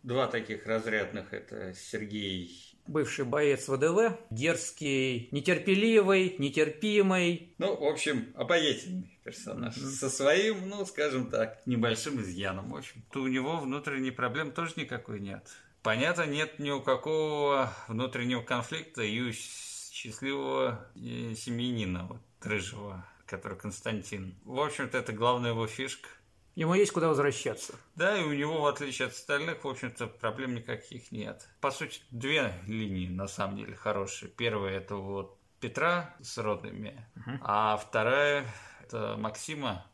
два 0.04 0.28
таких 0.28 0.66
разрядных. 0.66 1.34
Это 1.34 1.74
Сергей 1.74 2.74
бывший 2.88 3.26
боец 3.26 3.68
ВДВ, 3.68 4.18
дерзкий, 4.30 5.30
нетерпеливый, 5.32 6.36
нетерпимый. 6.38 7.56
Ну, 7.58 7.76
в 7.76 7.84
общем, 7.84 8.34
обаятельный 8.36 9.20
персонаж. 9.24 9.76
Mm-hmm. 9.78 9.90
Со 9.90 10.10
своим, 10.10 10.70
ну, 10.70 10.86
скажем 10.86 11.30
так, 11.30 11.66
небольшим 11.66 12.20
изъяном. 12.22 12.72
В 12.72 12.76
общем, 12.76 13.04
то 13.12 13.22
у 13.22 13.28
него 13.28 13.58
внутренней 13.58 14.12
проблем 14.12 14.52
тоже 14.52 14.74
никакой 14.78 15.20
нет. 15.20 15.48
Понятно, 15.82 16.26
нет 16.26 16.60
ни 16.60 16.72
у 16.72 16.82
какого 16.82 17.74
внутреннего 17.88 18.42
конфликта 18.42 19.02
и 19.02 19.20
у 19.20 19.32
счастливого 19.32 20.86
семьянина, 20.96 22.06
вот, 22.08 22.22
рыжего 22.42 23.06
который 23.26 23.58
Константин. 23.58 24.36
В 24.44 24.60
общем-то, 24.60 24.98
это 24.98 25.12
главная 25.12 25.52
его 25.52 25.66
фишка. 25.66 26.08
Ему 26.56 26.76
есть 26.76 26.92
куда 26.92 27.08
возвращаться. 27.08 27.74
Да, 27.96 28.16
и 28.18 28.24
у 28.24 28.34
него, 28.34 28.62
в 28.62 28.68
отличие 28.68 29.08
от 29.08 29.14
остальных, 29.14 29.64
в 29.64 29.68
общем-то, 29.68 30.08
проблем 30.08 30.54
никаких 30.54 31.12
нет. 31.12 31.48
По 31.62 31.72
сути, 31.72 32.02
две 32.12 32.54
линии, 32.68 33.08
на 33.08 33.28
самом 33.28 33.58
деле, 33.58 33.76
хорошие. 33.76 34.30
Первая– 34.30 34.78
это 34.78 34.96
вот 34.96 35.40
Петра 35.60 36.16
с 36.22 36.38
родными, 36.38 37.08
угу. 37.16 37.40
а 37.42 37.78
вторая– 37.78 38.46
это 38.84 39.16
Максима, 39.18 39.90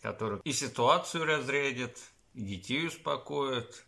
который 0.00 0.40
и 0.44 0.52
ситуацию 0.52 1.24
разрядит, 1.24 1.98
и 2.32 2.42
детей 2.42 2.86
успокоит, 2.86 3.84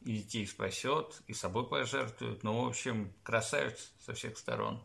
и 0.00 0.18
детей 0.18 0.46
спасет, 0.46 1.22
и 1.28 1.34
собой 1.34 1.68
пожертвует. 1.68 2.42
Ну, 2.42 2.64
в 2.64 2.68
общем, 2.68 3.12
красавец 3.22 3.92
со 4.00 4.14
всех 4.14 4.36
сторон. 4.38 4.82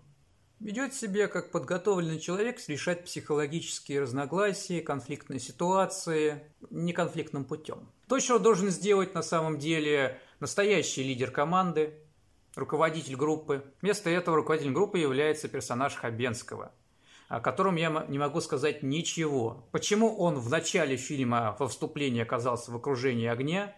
Ведет 0.59 0.95
себя 0.95 1.27
как 1.27 1.51
подготовленный 1.51 2.19
человек 2.19 2.59
решать 2.67 3.05
психологические 3.05 4.01
разногласия, 4.01 4.81
конфликтные 4.81 5.39
ситуации 5.39 6.41
неконфликтным 6.71 7.45
путем. 7.45 7.87
То, 8.07 8.19
что 8.19 8.39
должен 8.39 8.69
сделать 8.69 9.13
на 9.13 9.21
самом 9.21 9.59
деле 9.59 10.19
настоящий 10.39 11.03
лидер 11.03 11.29
команды, 11.29 11.93
руководитель 12.55 13.15
группы. 13.15 13.63
Вместо 13.81 14.09
этого 14.09 14.37
руководителем 14.37 14.73
группы 14.73 14.97
является 14.97 15.47
персонаж 15.47 15.93
Хабенского, 15.93 16.71
о 17.27 17.39
котором 17.39 17.75
я 17.75 18.05
не 18.07 18.17
могу 18.17 18.41
сказать 18.41 18.81
ничего. 18.81 19.67
Почему 19.71 20.17
он 20.17 20.39
в 20.39 20.49
начале 20.49 20.97
фильма 20.97 21.55
во 21.59 21.67
вступлении 21.67 22.23
оказался 22.23 22.71
в 22.71 22.75
окружении 22.75 23.27
огня, 23.27 23.75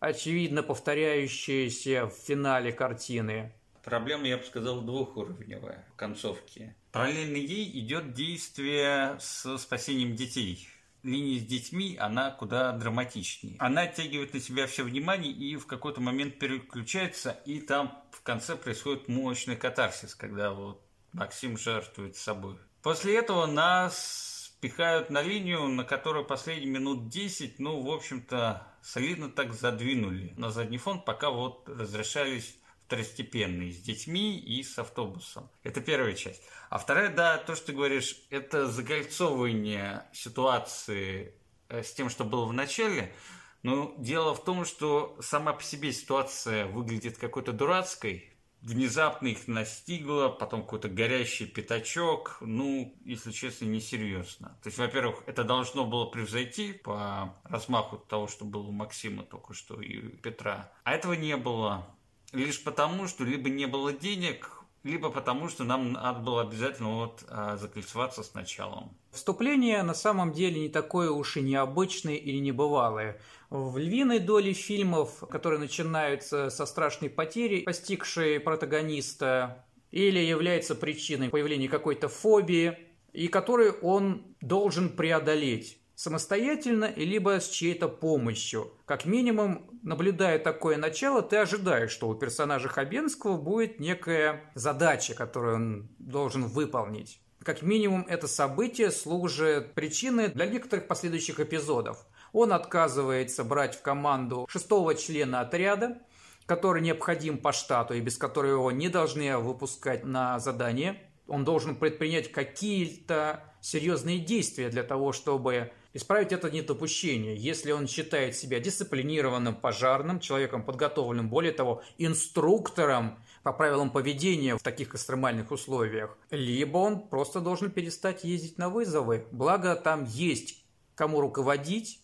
очевидно 0.00 0.64
повторяющееся 0.64 2.06
в 2.06 2.14
финале 2.14 2.72
картины, 2.72 3.52
Проблема, 3.82 4.26
я 4.26 4.38
бы 4.38 4.44
сказал, 4.44 4.82
двухуровневая 4.82 5.86
в 5.92 5.96
концовке. 5.96 6.76
Параллельно 6.92 7.36
ей 7.36 7.78
идет 7.80 8.12
действие 8.12 9.16
с 9.20 9.58
спасением 9.58 10.16
детей. 10.16 10.68
Линия 11.02 11.40
с 11.40 11.44
детьми, 11.44 11.96
она 11.98 12.30
куда 12.30 12.72
драматичнее. 12.72 13.56
Она 13.58 13.82
оттягивает 13.82 14.34
на 14.34 14.40
себя 14.40 14.66
все 14.66 14.82
внимание 14.82 15.32
и 15.32 15.56
в 15.56 15.66
какой-то 15.66 16.02
момент 16.02 16.38
переключается, 16.38 17.30
и 17.46 17.60
там 17.60 18.04
в 18.12 18.22
конце 18.22 18.54
происходит 18.54 19.08
мощный 19.08 19.56
катарсис, 19.56 20.14
когда 20.14 20.52
вот 20.52 20.84
Максим 21.12 21.56
жертвует 21.56 22.16
собой. 22.16 22.58
После 22.82 23.16
этого 23.16 23.46
нас 23.46 24.54
пихают 24.60 25.08
на 25.08 25.22
линию, 25.22 25.68
на 25.68 25.84
которую 25.84 26.26
последние 26.26 26.70
минут 26.70 27.08
10, 27.08 27.58
ну, 27.58 27.80
в 27.80 27.90
общем-то, 27.90 28.66
солидно 28.82 29.30
так 29.30 29.54
задвинули 29.54 30.34
на 30.36 30.50
задний 30.50 30.78
фон, 30.78 31.00
пока 31.00 31.30
вот 31.30 31.68
разрешались 31.68 32.59
второстепенный, 32.90 33.70
с 33.70 33.80
детьми 33.80 34.36
и 34.36 34.64
с 34.64 34.76
автобусом. 34.76 35.48
Это 35.62 35.80
первая 35.80 36.12
часть. 36.14 36.42
А 36.70 36.78
вторая, 36.78 37.08
да, 37.14 37.38
то, 37.38 37.54
что 37.54 37.66
ты 37.66 37.72
говоришь, 37.72 38.16
это 38.30 38.66
закольцовывание 38.66 40.06
ситуации 40.12 41.32
э, 41.68 41.84
с 41.84 41.92
тем, 41.92 42.10
что 42.10 42.24
было 42.24 42.46
в 42.46 42.52
начале. 42.52 43.14
Но 43.62 43.94
дело 43.96 44.34
в 44.34 44.42
том, 44.42 44.64
что 44.64 45.16
сама 45.20 45.52
по 45.52 45.62
себе 45.62 45.92
ситуация 45.92 46.66
выглядит 46.66 47.16
какой-то 47.16 47.52
дурацкой, 47.52 48.32
внезапно 48.60 49.28
их 49.28 49.46
настигло, 49.46 50.28
потом 50.28 50.62
какой-то 50.62 50.88
горящий 50.88 51.46
пятачок, 51.46 52.38
ну, 52.40 52.98
если 53.04 53.30
честно, 53.30 53.66
несерьезно. 53.66 54.58
То 54.64 54.68
есть, 54.68 54.78
во-первых, 54.78 55.22
это 55.28 55.44
должно 55.44 55.84
было 55.84 56.06
превзойти 56.06 56.72
по 56.72 57.36
размаху 57.44 57.98
того, 57.98 58.26
что 58.26 58.44
было 58.44 58.62
у 58.62 58.72
Максима 58.72 59.22
только 59.22 59.54
что 59.54 59.80
и 59.80 59.98
у 59.98 60.10
Петра. 60.16 60.72
А 60.82 60.94
этого 60.94 61.12
не 61.12 61.36
было 61.36 61.86
лишь 62.32 62.62
потому, 62.62 63.06
что 63.06 63.24
либо 63.24 63.48
не 63.48 63.66
было 63.66 63.92
денег, 63.92 64.60
либо 64.82 65.10
потому, 65.10 65.48
что 65.48 65.64
нам 65.64 65.92
надо 65.92 66.20
было 66.20 66.42
обязательно 66.42 66.96
вот 66.96 67.24
а, 67.28 67.56
закольцеваться 67.56 68.22
с 68.22 68.34
началом. 68.34 68.96
Вступление 69.10 69.82
на 69.82 69.94
самом 69.94 70.32
деле 70.32 70.60
не 70.60 70.68
такое 70.68 71.10
уж 71.10 71.36
и 71.36 71.42
необычное 71.42 72.16
или 72.16 72.38
небывалое. 72.38 73.20
В 73.50 73.76
львиной 73.78 74.20
доле 74.20 74.52
фильмов, 74.52 75.24
которые 75.30 75.58
начинаются 75.58 76.50
со 76.50 76.64
страшной 76.66 77.10
потери, 77.10 77.60
постигшей 77.62 78.40
протагониста, 78.40 79.64
или 79.90 80.20
является 80.20 80.74
причиной 80.74 81.30
появления 81.30 81.68
какой-то 81.68 82.08
фобии, 82.08 82.78
и 83.12 83.28
который 83.28 83.72
он 83.72 84.22
должен 84.40 84.90
преодолеть 84.90 85.78
самостоятельно, 85.96 86.92
либо 86.96 87.40
с 87.40 87.50
чьей-то 87.50 87.88
помощью. 87.88 88.72
Как 88.86 89.04
минимум, 89.04 89.69
наблюдая 89.82 90.38
такое 90.38 90.76
начало, 90.76 91.22
ты 91.22 91.36
ожидаешь, 91.36 91.90
что 91.90 92.08
у 92.08 92.14
персонажа 92.14 92.68
Хабенского 92.68 93.36
будет 93.36 93.80
некая 93.80 94.50
задача, 94.54 95.14
которую 95.14 95.56
он 95.56 95.88
должен 95.98 96.46
выполнить. 96.46 97.20
Как 97.42 97.62
минимум, 97.62 98.04
это 98.08 98.28
событие 98.28 98.90
служит 98.90 99.72
причиной 99.74 100.28
для 100.28 100.46
некоторых 100.46 100.86
последующих 100.86 101.40
эпизодов. 101.40 102.04
Он 102.32 102.52
отказывается 102.52 103.44
брать 103.44 103.76
в 103.76 103.82
команду 103.82 104.46
шестого 104.48 104.94
члена 104.94 105.40
отряда, 105.40 105.98
который 106.46 106.82
необходим 106.82 107.38
по 107.38 107.52
штату 107.52 107.94
и 107.94 108.00
без 108.00 108.18
которого 108.18 108.50
его 108.50 108.70
не 108.72 108.88
должны 108.88 109.38
выпускать 109.38 110.04
на 110.04 110.38
задание. 110.38 111.00
Он 111.28 111.44
должен 111.44 111.76
предпринять 111.76 112.30
какие-то 112.30 113.44
серьезные 113.60 114.18
действия 114.18 114.68
для 114.68 114.82
того, 114.82 115.12
чтобы 115.12 115.72
Исправить 115.92 116.32
это 116.32 116.50
недопущение, 116.50 117.36
если 117.36 117.72
он 117.72 117.88
считает 117.88 118.36
себя 118.36 118.60
дисциплинированным 118.60 119.56
пожарным, 119.56 120.20
человеком 120.20 120.62
подготовленным, 120.62 121.28
более 121.28 121.52
того, 121.52 121.82
инструктором 121.98 123.18
по 123.42 123.52
правилам 123.52 123.90
поведения 123.90 124.56
в 124.56 124.62
таких 124.62 124.94
экстремальных 124.94 125.50
условиях, 125.50 126.16
либо 126.30 126.78
он 126.78 127.08
просто 127.08 127.40
должен 127.40 127.72
перестать 127.72 128.22
ездить 128.22 128.56
на 128.56 128.68
вызовы. 128.68 129.26
Благо 129.32 129.74
там 129.74 130.04
есть 130.04 130.64
кому 130.94 131.20
руководить, 131.20 132.00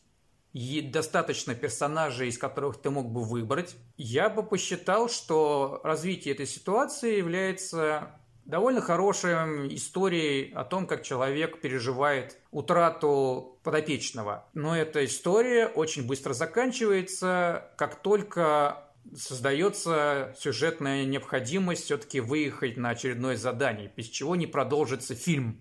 и 0.57 0.81
достаточно 0.81 1.55
персонажей, 1.55 2.28
из 2.28 2.38
которых 2.38 2.81
ты 2.81 2.88
мог 2.88 3.11
бы 3.11 3.23
выбрать. 3.23 3.76
Я 3.99 4.31
бы 4.31 4.43
посчитал, 4.43 5.11
что 5.11 5.83
развитие 5.85 6.33
этой 6.33 6.47
ситуации 6.47 7.19
является 7.19 8.19
довольно 8.47 8.81
хорошей 8.81 9.35
историей 9.75 10.53
о 10.55 10.65
том, 10.65 10.87
как 10.87 11.03
человек 11.03 11.61
переживает 11.61 12.38
утрату 12.50 13.59
подопечного. 13.62 14.49
Но 14.55 14.76
эта 14.76 15.05
история 15.05 15.67
очень 15.67 16.07
быстро 16.07 16.33
заканчивается, 16.33 17.71
как 17.76 17.97
только 18.03 18.85
создается 19.15 20.35
сюжетная 20.38 21.05
необходимость 21.05 21.85
все-таки 21.85 22.21
выехать 22.21 22.76
на 22.76 22.91
очередное 22.91 23.37
задание, 23.37 23.93
без 23.95 24.07
чего 24.07 24.37
не 24.37 24.47
продолжится 24.47 25.15
фильм. 25.15 25.61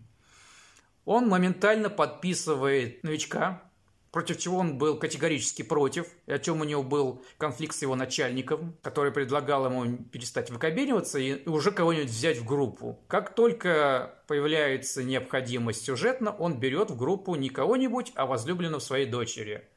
Он 1.06 1.28
моментально 1.28 1.90
подписывает 1.90 3.04
новичка, 3.04 3.62
против 4.16 4.38
чего 4.38 4.60
он 4.60 4.78
был 4.78 4.98
категорически 4.98 5.62
против, 5.62 6.08
и 6.26 6.32
о 6.32 6.40
чем 6.40 6.62
у 6.62 6.64
него 6.64 6.84
был 6.84 7.22
конфликт 7.38 7.76
с 7.76 7.82
его 7.82 7.98
начальником, 7.98 8.78
который 8.82 9.12
предлагал 9.12 9.66
ему 9.66 10.06
перестать 10.06 10.50
выкобениваться 10.50 11.20
и 11.20 11.46
уже 11.50 11.72
кого-нибудь 11.72 12.10
взять 12.10 12.38
в 12.38 12.46
группу. 12.46 12.98
Как 13.10 13.36
только 13.36 14.24
появляется 14.28 15.04
необходимость 15.04 15.84
сюжетно, 15.84 16.32
он 16.32 16.62
берет 16.62 16.92
в 16.92 16.96
группу 16.96 17.36
не 17.36 17.50
кого-нибудь, 17.50 18.14
а 18.16 18.26
возлюбленную 18.26 18.80
своей 18.80 19.06
дочери. 19.06 19.68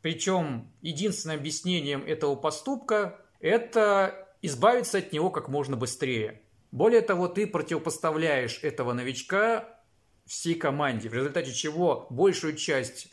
Причем 0.00 0.72
единственным 0.80 1.38
объяснением 1.38 2.02
этого 2.02 2.36
поступка– 2.36 3.20
это 3.40 4.26
избавиться 4.40 4.96
от 4.96 5.12
него 5.12 5.28
как 5.28 5.48
можно 5.48 5.76
быстрее. 5.76 6.40
Более 6.72 7.02
того, 7.02 7.28
ты 7.28 7.46
противопоставляешь 7.46 8.60
этого 8.62 8.94
новичка 8.94 9.68
всей 10.24 10.54
команде, 10.54 11.10
в 11.10 11.14
результате 11.14 11.52
чего 11.52 12.06
большую 12.08 12.56
часть 12.56 13.10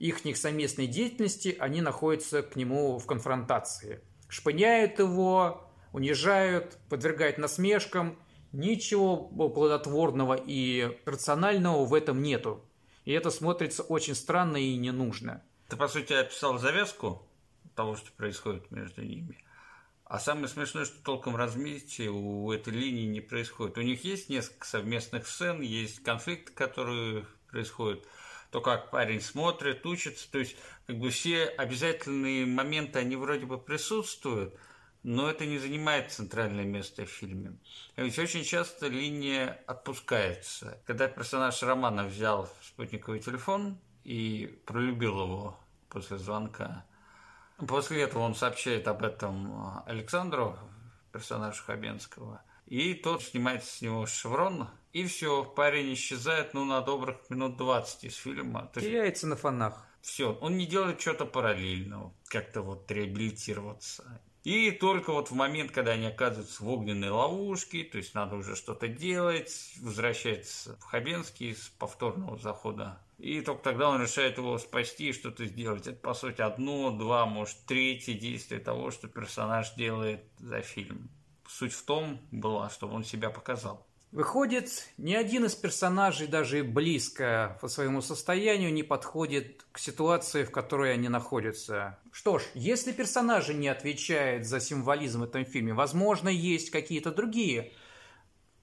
их 0.00 0.36
совместной 0.36 0.86
деятельности 0.86 1.56
они 1.60 1.82
находятся 1.82 2.42
к 2.42 2.56
нему 2.56 2.98
в 2.98 3.06
конфронтации. 3.06 4.00
Шпыняют 4.28 4.98
его, 4.98 5.70
унижают, 5.92 6.78
подвергают 6.88 7.38
насмешкам. 7.38 8.18
Ничего 8.52 9.16
плодотворного 9.16 10.34
и 10.34 10.98
рационального 11.04 11.84
в 11.84 11.94
этом 11.94 12.20
нету. 12.22 12.64
И 13.04 13.12
это 13.12 13.30
смотрится 13.30 13.82
очень 13.82 14.14
странно 14.14 14.56
и 14.56 14.76
не 14.76 14.90
нужно. 14.90 15.44
Ты, 15.68 15.76
по 15.76 15.86
сути, 15.86 16.12
описал 16.14 16.58
завязку 16.58 17.28
того, 17.76 17.94
что 17.94 18.10
происходит 18.12 18.70
между 18.72 19.02
ними. 19.02 19.38
А 20.04 20.18
самое 20.18 20.48
смешное, 20.48 20.84
что 20.84 21.00
толком 21.04 21.36
размытия 21.36 22.08
у 22.08 22.50
этой 22.50 22.72
линии 22.72 23.06
не 23.06 23.20
происходит. 23.20 23.78
У 23.78 23.82
них 23.82 24.02
есть 24.04 24.28
несколько 24.28 24.66
совместных 24.66 25.28
сцен, 25.28 25.60
есть 25.60 26.02
конфликты, 26.02 26.52
которые 26.52 27.26
происходят. 27.48 28.04
То, 28.50 28.60
как 28.60 28.90
парень 28.90 29.20
смотрит, 29.20 29.86
учится. 29.86 30.30
То 30.30 30.38
есть, 30.38 30.56
как 30.86 30.98
бы 30.98 31.10
все 31.10 31.44
обязательные 31.44 32.46
моменты, 32.46 32.98
они 32.98 33.16
вроде 33.16 33.46
бы 33.46 33.58
присутствуют, 33.58 34.54
но 35.02 35.30
это 35.30 35.46
не 35.46 35.58
занимает 35.58 36.12
центральное 36.12 36.64
место 36.64 37.06
в 37.06 37.10
фильме. 37.10 37.56
Ведь 37.96 38.18
очень 38.18 38.44
часто 38.44 38.88
линия 38.88 39.62
отпускается. 39.66 40.82
Когда 40.84 41.08
персонаж 41.08 41.62
Романа 41.62 42.04
взял 42.04 42.48
спутниковый 42.62 43.20
телефон 43.20 43.78
и 44.04 44.60
пролюбил 44.66 45.22
его 45.22 45.60
после 45.88 46.18
звонка, 46.18 46.84
После 47.66 48.02
этого 48.02 48.22
он 48.22 48.34
сообщает 48.34 48.88
об 48.88 49.02
этом 49.02 49.82
Александру, 49.86 50.58
персонажу 51.12 51.62
Хабенского, 51.64 52.42
и 52.70 52.94
тот 52.94 53.22
снимает 53.22 53.64
с 53.64 53.82
него 53.82 54.06
шеврон, 54.06 54.68
и 54.92 55.04
все, 55.04 55.44
парень 55.44 55.92
исчезает, 55.92 56.54
ну, 56.54 56.64
на 56.64 56.80
добрых 56.80 57.18
минут 57.28 57.58
20 57.58 58.04
из 58.04 58.16
фильма. 58.16 58.70
Теряется 58.74 59.26
на 59.26 59.36
фонах. 59.36 59.86
Все, 60.00 60.32
он 60.40 60.56
не 60.56 60.66
делает 60.66 60.98
что-то 61.00 61.26
параллельного, 61.26 62.14
как-то 62.28 62.62
вот 62.62 62.90
реабилитироваться. 62.90 64.22
И 64.44 64.70
только 64.70 65.12
вот 65.12 65.30
в 65.30 65.34
момент, 65.34 65.70
когда 65.70 65.92
они 65.92 66.06
оказываются 66.06 66.64
в 66.64 66.68
огненной 66.70 67.10
ловушке, 67.10 67.84
то 67.84 67.98
есть 67.98 68.14
надо 68.14 68.36
уже 68.36 68.56
что-то 68.56 68.88
делать, 68.88 69.74
возвращается 69.82 70.78
в 70.80 70.84
Хабенский 70.84 71.54
с 71.54 71.68
повторного 71.68 72.38
захода 72.38 72.98
и 73.20 73.42
только 73.42 73.62
тогда 73.62 73.90
он 73.90 74.00
решает 74.00 74.38
его 74.38 74.56
спасти 74.58 75.10
и 75.10 75.12
что-то 75.12 75.44
сделать. 75.44 75.86
Это, 75.86 75.96
по 75.96 76.14
сути, 76.14 76.40
одно, 76.40 76.90
два, 76.90 77.26
может, 77.26 77.56
третье 77.66 78.14
действие 78.14 78.60
того, 78.60 78.90
что 78.90 79.08
персонаж 79.08 79.74
делает 79.74 80.24
за 80.38 80.62
фильм. 80.62 81.10
Суть 81.50 81.72
в 81.72 81.82
том 81.82 82.20
была, 82.30 82.70
чтобы 82.70 82.94
он 82.94 83.04
себя 83.04 83.28
показал. 83.28 83.84
Выходит, 84.12 84.88
ни 84.98 85.14
один 85.14 85.44
из 85.46 85.54
персонажей 85.56 86.28
даже 86.28 86.62
близко 86.62 87.58
по 87.60 87.66
своему 87.66 88.02
состоянию 88.02 88.72
не 88.72 88.84
подходит 88.84 89.66
к 89.72 89.78
ситуации, 89.78 90.44
в 90.44 90.52
которой 90.52 90.92
они 90.94 91.08
находятся. 91.08 91.98
Что 92.12 92.38
ж, 92.38 92.44
если 92.54 92.92
персонажи 92.92 93.52
не 93.52 93.68
отвечают 93.68 94.46
за 94.46 94.60
символизм 94.60 95.20
в 95.20 95.24
этом 95.24 95.44
фильме, 95.44 95.74
возможно, 95.74 96.28
есть 96.28 96.70
какие-то 96.70 97.10
другие 97.10 97.72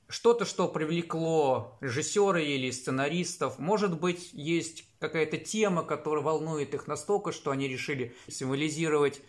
что-то, 0.07 0.45
что 0.45 0.69
привлекло 0.69 1.77
режиссера 1.81 2.39
или 2.39 2.71
сценаристов. 2.71 3.59
Может 3.59 3.99
быть, 3.99 4.29
есть 4.31 4.85
какая-то 4.99 5.37
тема, 5.37 5.83
которая 5.83 6.23
волнует 6.23 6.73
их 6.73 6.87
настолько, 6.87 7.33
что 7.33 7.51
они 7.51 7.67
решили 7.67 8.15
символизировать 8.29 9.21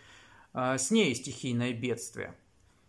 э, 0.55 0.79
с 0.79 0.93
ней 0.93 1.13
стихийное 1.17 1.73
бедствие. 1.73 2.37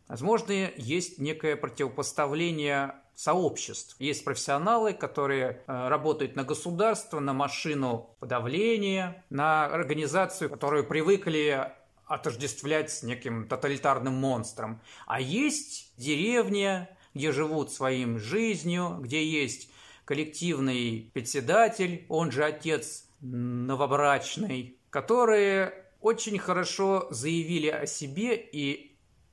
Возможно, 0.09 0.71
есть 0.75 1.19
некое 1.19 1.55
противопоставление 1.55 2.95
сообществ. 3.13 3.95
Есть 3.99 4.25
профессионалы, 4.25 4.93
которые 4.93 5.61
э, 5.67 5.87
работают 5.87 6.35
на 6.35 6.43
государство, 6.43 7.19
на 7.19 7.33
машину 7.33 8.15
подавления, 8.19 9.23
на 9.29 9.65
организацию, 9.65 10.49
которую 10.49 10.87
привыкли 10.87 11.73
отождествлять 12.07 12.91
с 12.91 13.03
неким 13.03 13.47
тоталитарным 13.47 14.15
монстром. 14.15 14.81
А 15.05 15.21
есть 15.21 15.93
деревня, 15.95 16.89
где 17.13 17.31
живут 17.31 17.71
своим 17.71 18.17
жизнью, 18.17 18.97
где 19.01 19.23
есть 19.23 19.69
коллективный 20.05 21.11
председатель, 21.13 22.07
он 22.09 22.31
же 22.31 22.43
отец 22.43 23.05
новобрачный, 23.21 24.79
которые 24.89 25.85
очень 26.01 26.39
хорошо 26.39 27.07
заявили 27.11 27.67
о 27.67 27.85
себе 27.85 28.35
и 28.35 28.88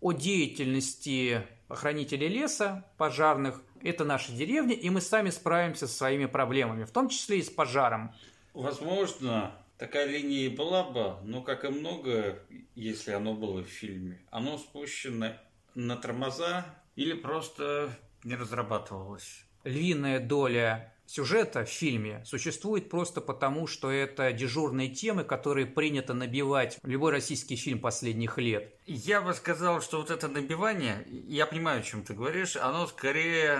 о 0.07 0.12
деятельности 0.12 1.42
охранителей 1.66 2.29
леса, 2.29 2.85
пожарных. 2.97 3.61
Это 3.83 4.05
наша 4.05 4.31
деревня, 4.31 4.73
и 4.73 4.88
мы 4.88 5.01
сами 5.01 5.31
справимся 5.31 5.88
со 5.88 5.97
своими 5.97 6.27
проблемами, 6.27 6.85
в 6.85 6.92
том 6.92 7.09
числе 7.09 7.40
и 7.40 7.42
с 7.42 7.51
пожаром. 7.51 8.14
Возможно, 8.55 9.53
такая 9.79 10.07
линия 10.07 10.47
и 10.47 10.49
была 10.49 10.85
бы, 10.85 11.16
но, 11.25 11.42
как 11.42 11.64
и 11.64 11.69
много, 11.71 12.38
если 12.77 13.11
оно 13.11 13.35
было 13.35 13.64
в 13.64 13.66
фильме, 13.66 14.21
оно 14.31 14.59
спущено 14.59 15.33
на 15.75 15.97
тормоза 15.97 16.64
или 16.95 17.14
просто 17.14 17.90
не 18.23 18.37
разрабатывалось? 18.37 19.45
Львиная 19.64 20.21
доля 20.21 20.95
сюжета 21.07 21.64
в 21.64 21.69
фильме 21.69 22.25
существует 22.25 22.88
просто 22.88 23.21
потому, 23.21 23.66
что 23.66 23.90
это 23.90 24.33
дежурные 24.33 24.88
темы, 24.88 25.25
которые 25.25 25.66
принято 25.66 26.14
набивать 26.14 26.79
в 26.83 26.88
любой 26.88 27.12
российский 27.12 27.57
фильм 27.57 27.81
последних 27.81 28.38
лет. 28.38 28.75
Я 28.87 29.21
бы 29.21 29.35
сказал, 29.35 29.81
что 29.81 29.99
вот 29.99 30.11
это 30.11 30.29
набивание, 30.29 31.07
я 31.09 31.47
понимаю, 31.47 31.81
о 31.81 31.83
чем 31.83 32.03
ты 32.03 32.14
говоришь, 32.14 32.57
оно 32.57 32.87
скорее 32.87 33.59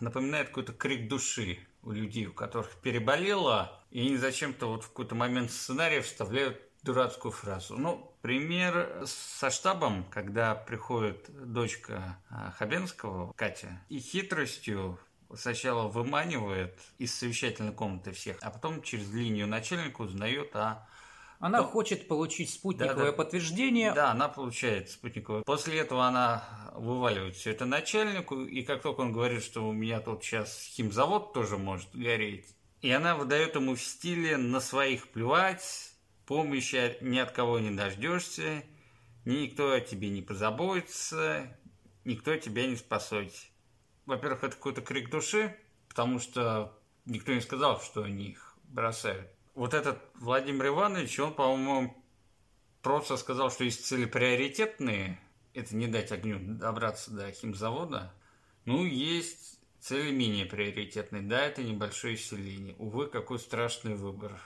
напоминает 0.00 0.48
какой-то 0.48 0.72
крик 0.72 1.08
души 1.08 1.58
у 1.82 1.92
людей, 1.92 2.26
у 2.26 2.32
которых 2.32 2.76
переболело, 2.82 3.80
и 3.90 4.00
они 4.00 4.16
зачем-то 4.16 4.66
вот 4.66 4.84
в 4.84 4.88
какой-то 4.88 5.14
момент 5.14 5.50
сценария 5.50 6.02
вставляют 6.02 6.60
дурацкую 6.82 7.32
фразу. 7.32 7.76
Ну, 7.76 8.14
пример 8.22 9.02
со 9.04 9.50
штабом, 9.50 10.04
когда 10.10 10.54
приходит 10.54 11.28
дочка 11.52 12.18
а, 12.30 12.52
Хабенского, 12.52 13.32
Катя, 13.36 13.80
и 13.88 13.98
хитростью 13.98 14.98
сначала 15.34 15.88
выманивает 15.88 16.78
из 16.98 17.14
совещательной 17.14 17.72
комнаты 17.72 18.12
всех, 18.12 18.38
а 18.40 18.50
потом 18.50 18.82
через 18.82 19.12
линию 19.12 19.46
начальника 19.46 20.02
узнает 20.02 20.54
о 20.56 20.86
она 21.40 21.58
то... 21.58 21.68
хочет 21.68 22.08
получить 22.08 22.50
спутниковое 22.50 22.96
да, 22.96 23.10
да. 23.10 23.12
подтверждение. 23.12 23.92
Да, 23.92 24.10
она 24.10 24.28
получает 24.28 24.90
спутниковое. 24.90 25.42
После 25.42 25.78
этого 25.78 26.06
она 26.06 26.42
вываливает 26.74 27.36
все 27.36 27.52
это 27.52 27.64
начальнику, 27.64 28.42
и 28.42 28.62
как 28.62 28.82
только 28.82 29.02
он 29.02 29.12
говорит, 29.12 29.44
что 29.44 29.68
у 29.68 29.72
меня 29.72 30.00
тут 30.00 30.24
сейчас 30.24 30.60
химзавод 30.60 31.32
тоже 31.32 31.56
может 31.56 31.94
гореть, 31.94 32.56
и 32.80 32.90
она 32.90 33.14
выдает 33.14 33.54
ему 33.54 33.76
в 33.76 33.80
стиле 33.80 34.36
на 34.36 34.60
своих 34.60 35.08
плевать, 35.08 35.94
Помощи 36.28 36.98
ни 37.00 37.18
от 37.18 37.30
кого 37.30 37.58
не 37.58 37.70
дождешься, 37.70 38.62
никто 39.24 39.72
о 39.72 39.80
тебе 39.80 40.10
не 40.10 40.20
позаботится, 40.20 41.56
никто 42.04 42.36
тебя 42.36 42.66
не 42.66 42.76
спасет. 42.76 43.32
Во-первых, 44.08 44.42
это 44.42 44.56
какой-то 44.56 44.80
крик 44.80 45.10
души, 45.10 45.54
потому 45.90 46.18
что 46.18 46.74
никто 47.04 47.34
не 47.34 47.42
сказал, 47.42 47.78
что 47.82 48.04
они 48.04 48.28
их 48.28 48.56
бросают. 48.64 49.28
Вот 49.54 49.74
этот 49.74 49.98
Владимир 50.14 50.68
Иванович, 50.68 51.20
он, 51.20 51.34
по-моему, 51.34 52.02
просто 52.80 53.18
сказал, 53.18 53.50
что 53.50 53.64
есть 53.64 53.84
цели 53.84 54.06
приоритетные, 54.06 55.20
это 55.52 55.76
не 55.76 55.88
дать 55.88 56.10
огню 56.10 56.38
добраться 56.40 57.10
до 57.10 57.30
химзавода. 57.32 58.14
Ну, 58.64 58.86
есть 58.86 59.60
цели 59.78 60.10
менее 60.10 60.46
приоритетные. 60.46 61.20
Да, 61.20 61.44
это 61.44 61.62
небольшое 61.62 62.16
селение. 62.16 62.76
Увы, 62.78 63.08
какой 63.08 63.38
страшный 63.38 63.94
выбор. 63.94 64.40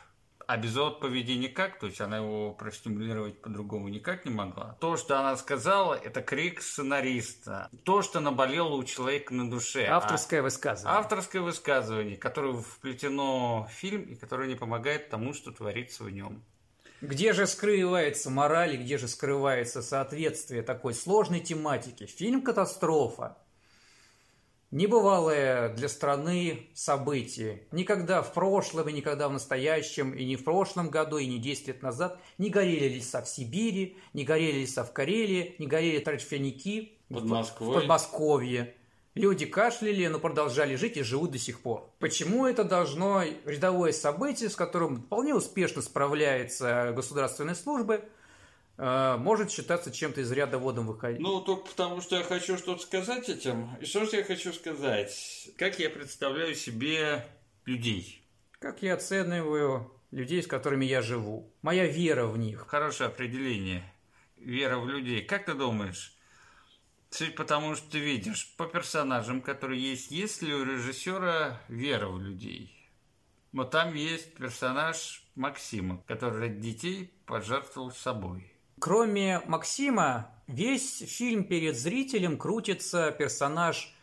А 0.53 0.59
без 0.59 0.77
отповеди 0.77 1.33
никак, 1.33 1.79
то 1.79 1.87
есть 1.87 2.03
она 2.03 2.19
его 2.19 2.53
простимулировать 2.53 3.41
по-другому 3.41 3.89
никак 3.89 4.27
не 4.27 4.31
могла. 4.31 4.77
То, 4.81 4.99
что 4.99 5.19
она 5.19 5.35
сказала, 5.39 5.95
это 5.95 6.21
крик 6.21 6.61
сценариста. 6.61 7.71
То, 7.85 8.03
что 8.03 8.21
наболело 8.21 8.75
у 8.75 8.85
человека 8.85 9.33
на 9.33 9.49
душе. 9.49 9.87
Авторское 9.87 10.41
а 10.41 10.43
высказывание. 10.43 10.99
Авторское 10.99 11.41
высказывание, 11.41 12.19
которое 12.19 12.53
вплетено 12.53 13.67
в 13.67 13.73
фильм 13.73 14.03
и 14.03 14.15
которое 14.15 14.47
не 14.47 14.55
помогает 14.55 15.09
тому, 15.09 15.33
что 15.33 15.53
творится 15.53 16.05
в 16.05 16.11
нем. 16.11 16.45
Где 17.01 17.33
же 17.33 17.47
скрывается 17.47 18.29
мораль 18.29 18.75
и 18.75 18.77
где 18.77 18.99
же 18.99 19.09
скрывается 19.09 19.81
соответствие 19.81 20.61
такой 20.61 20.93
сложной 20.93 21.41
тематики? 21.41 22.05
Фильм 22.05 22.43
«Катастрофа» 22.43 23.39
небывалое 24.73 25.69
для 25.75 25.89
страны 25.89 26.71
событие. 26.75 27.63
Никогда 27.71 28.23
в 28.23 28.33
прошлом, 28.33 28.89
и 28.89 28.93
никогда 28.93 29.29
в 29.29 29.33
настоящем, 29.33 30.13
и 30.13 30.25
не 30.25 30.35
в 30.37 30.43
прошлом 30.43 30.91
году, 30.91 31.19
и 31.19 31.27
не 31.27 31.39
10 31.39 31.69
лет 31.69 31.83
назад 31.83 32.19
не 32.39 32.51
горели 32.51 32.89
леса 32.89 33.23
в 33.23 33.29
Сибири, 33.29 33.97
не 34.15 34.25
горели 34.25 34.61
леса 34.61 34.83
в 34.83 34.93
Карелии, 34.93 35.55
не 35.59 35.67
горели 35.67 35.99
торфяники 36.01 36.99
Под 37.09 37.25
в, 37.25 37.61
в 37.61 37.75
Подмосковье. 37.75 38.75
Люди 39.15 39.45
кашляли, 39.45 40.07
но 40.07 40.19
продолжали 40.19 40.75
жить 40.75 40.97
и 40.97 41.03
живут 41.03 41.33
до 41.33 41.39
сих 41.39 41.61
пор. 41.61 41.91
Почему 41.99 42.47
это 42.47 42.65
должно 42.65 43.23
рядовое 43.45 43.93
событие, 43.93 44.49
с 44.49 44.57
которым 44.57 45.03
вполне 45.03 45.35
успешно 45.35 45.83
справляются 45.83 46.93
государственные 46.97 47.55
службы, 47.55 48.05
может 48.77 49.51
считаться 49.51 49.93
чем-то 49.93 50.21
из 50.23 50.33
ряда 50.33 50.59
водом 50.59 50.87
выходить. 50.87 51.21
Ну, 51.21 51.41
только 51.41 51.69
потому, 51.69 52.01
что 52.01 52.17
я 52.17 52.25
хочу 52.25 52.59
что-то 52.59 52.83
сказать 52.83 53.29
этим. 53.29 53.75
И 53.81 53.85
что 53.85 54.05
же 54.05 54.17
я 54.17 54.25
хочу 54.25 54.53
сказать? 54.53 55.51
Как 55.59 55.79
я 55.79 55.91
представляю 55.91 56.55
себе 56.55 57.27
людей? 57.65 58.27
Как 58.59 58.83
я 58.83 58.95
оцениваю 58.95 59.93
людей, 60.11 60.43
с 60.43 60.47
которыми 60.47 60.85
я 60.85 61.03
живу? 61.03 61.53
Моя 61.63 61.87
вера 61.87 62.27
в 62.27 62.39
них. 62.39 62.67
Хорошее 62.67 63.09
определение. 63.09 63.85
Вера 64.37 64.79
в 64.79 64.89
людей. 64.89 65.23
Как 65.23 65.47
ты 65.47 65.55
думаешь? 65.55 66.17
Суть 67.11 67.35
потому, 67.35 67.75
что 67.75 67.91
ты 67.91 67.99
видишь 67.99 68.55
по 68.57 68.67
персонажам, 68.67 69.43
которые 69.43 69.83
есть, 69.83 70.11
есть 70.11 70.41
ли 70.41 70.55
у 70.55 70.65
режиссера 70.65 71.61
вера 71.69 72.09
в 72.09 72.19
людей? 72.19 72.91
Вот 73.53 73.71
там 73.71 73.95
есть 73.95 74.35
персонаж 74.35 75.23
Максима, 75.35 76.03
который 76.07 76.41
ради 76.41 76.59
детей 76.59 77.13
пожертвовал 77.27 77.91
собой. 77.91 78.52
Кроме 78.83 79.41
Максима, 79.47 80.29
весь 80.49 80.99
фильм 81.07 81.45
перед 81.45 81.79
зрителем 81.79 82.37
крутится 82.37 83.13
персонаж 83.13 83.95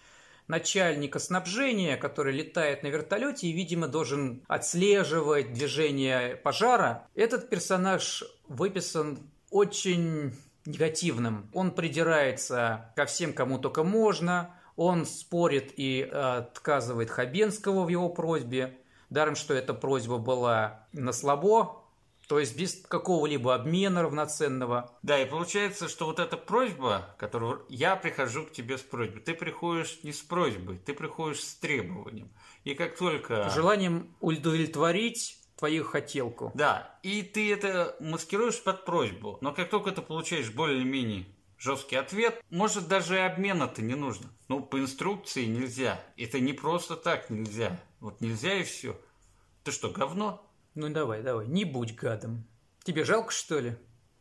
начальника 0.48 1.20
снабжения, 1.20 1.98
который 1.98 2.34
летает 2.34 2.82
на 2.82 2.88
вертолете 2.88 3.48
и, 3.48 3.52
видимо, 3.52 3.90
должен 3.90 4.42
отслеживать 4.48 5.52
движение 5.52 6.38
пожара. 6.38 7.06
Этот 7.14 7.50
персонаж 7.50 8.24
выписан 8.48 9.20
очень 9.50 10.34
негативным. 10.66 11.50
Он 11.54 11.72
придирается 11.72 12.94
ко 12.96 13.06
всем, 13.06 13.34
кому 13.34 13.60
только 13.60 13.84
можно. 13.84 14.56
Он 14.78 15.06
спорит 15.06 15.74
и 15.76 16.10
э, 16.10 16.38
отказывает 16.38 17.10
Хабенского 17.10 17.84
в 17.84 17.90
его 17.90 18.08
просьбе. 18.08 18.78
Даром, 19.10 19.36
что 19.36 19.54
эта 19.54 19.74
просьба 19.74 20.20
была 20.20 20.88
на 20.94 21.12
слабо, 21.12 21.79
то 22.30 22.38
есть 22.38 22.56
без 22.56 22.76
какого-либо 22.76 23.56
обмена 23.56 24.04
равноценного. 24.04 24.96
Да, 25.02 25.20
и 25.20 25.26
получается, 25.26 25.90
что 25.90 26.06
вот 26.06 26.20
эта 26.20 26.38
просьба, 26.38 27.16
которую 27.18 27.66
я 27.70 27.96
прихожу 27.96 28.46
к 28.46 28.52
тебе 28.52 28.78
с 28.78 28.82
просьбой, 28.82 29.20
ты 29.20 29.34
приходишь 29.34 30.02
не 30.04 30.14
с 30.14 30.22
просьбой, 30.22 30.78
ты 30.78 30.94
приходишь 30.94 31.42
с 31.44 31.56
требованием. 31.56 32.30
И 32.66 32.76
как 32.76 32.96
только... 32.96 33.50
Желанием 33.50 34.16
удовлетворить 34.20 35.40
твою 35.58 35.84
хотелку. 35.84 36.52
Да, 36.54 37.00
и 37.02 37.24
ты 37.24 37.52
это 37.52 37.96
маскируешь 38.00 38.62
под 38.62 38.86
просьбу, 38.86 39.40
но 39.42 39.52
как 39.52 39.72
только 39.72 39.92
ты 39.92 40.04
получаешь 40.04 40.52
более-менее 40.52 41.26
жесткий 41.58 41.96
ответ, 41.96 42.44
может 42.52 42.88
даже 42.88 43.16
и 43.16 43.22
обмена-то 43.22 43.82
не 43.82 43.96
нужно. 43.96 44.30
Ну, 44.50 44.62
по 44.62 44.80
инструкции 44.80 45.46
нельзя. 45.46 46.00
Это 46.16 46.40
не 46.40 46.54
просто 46.54 46.96
так 46.96 47.32
нельзя. 47.32 47.80
Вот 48.00 48.22
нельзя 48.22 48.54
и 48.54 48.64
все. 48.64 48.96
Ты 49.64 49.72
что, 49.72 49.90
говно? 49.90 50.46
Ну 50.80 50.88
давай, 50.88 51.22
давай, 51.22 51.46
не 51.46 51.66
будь 51.66 51.94
гадом. 51.94 52.48
Тебе 52.86 53.04
жалко, 53.04 53.34
что 53.34 53.60
ли? 53.60 53.76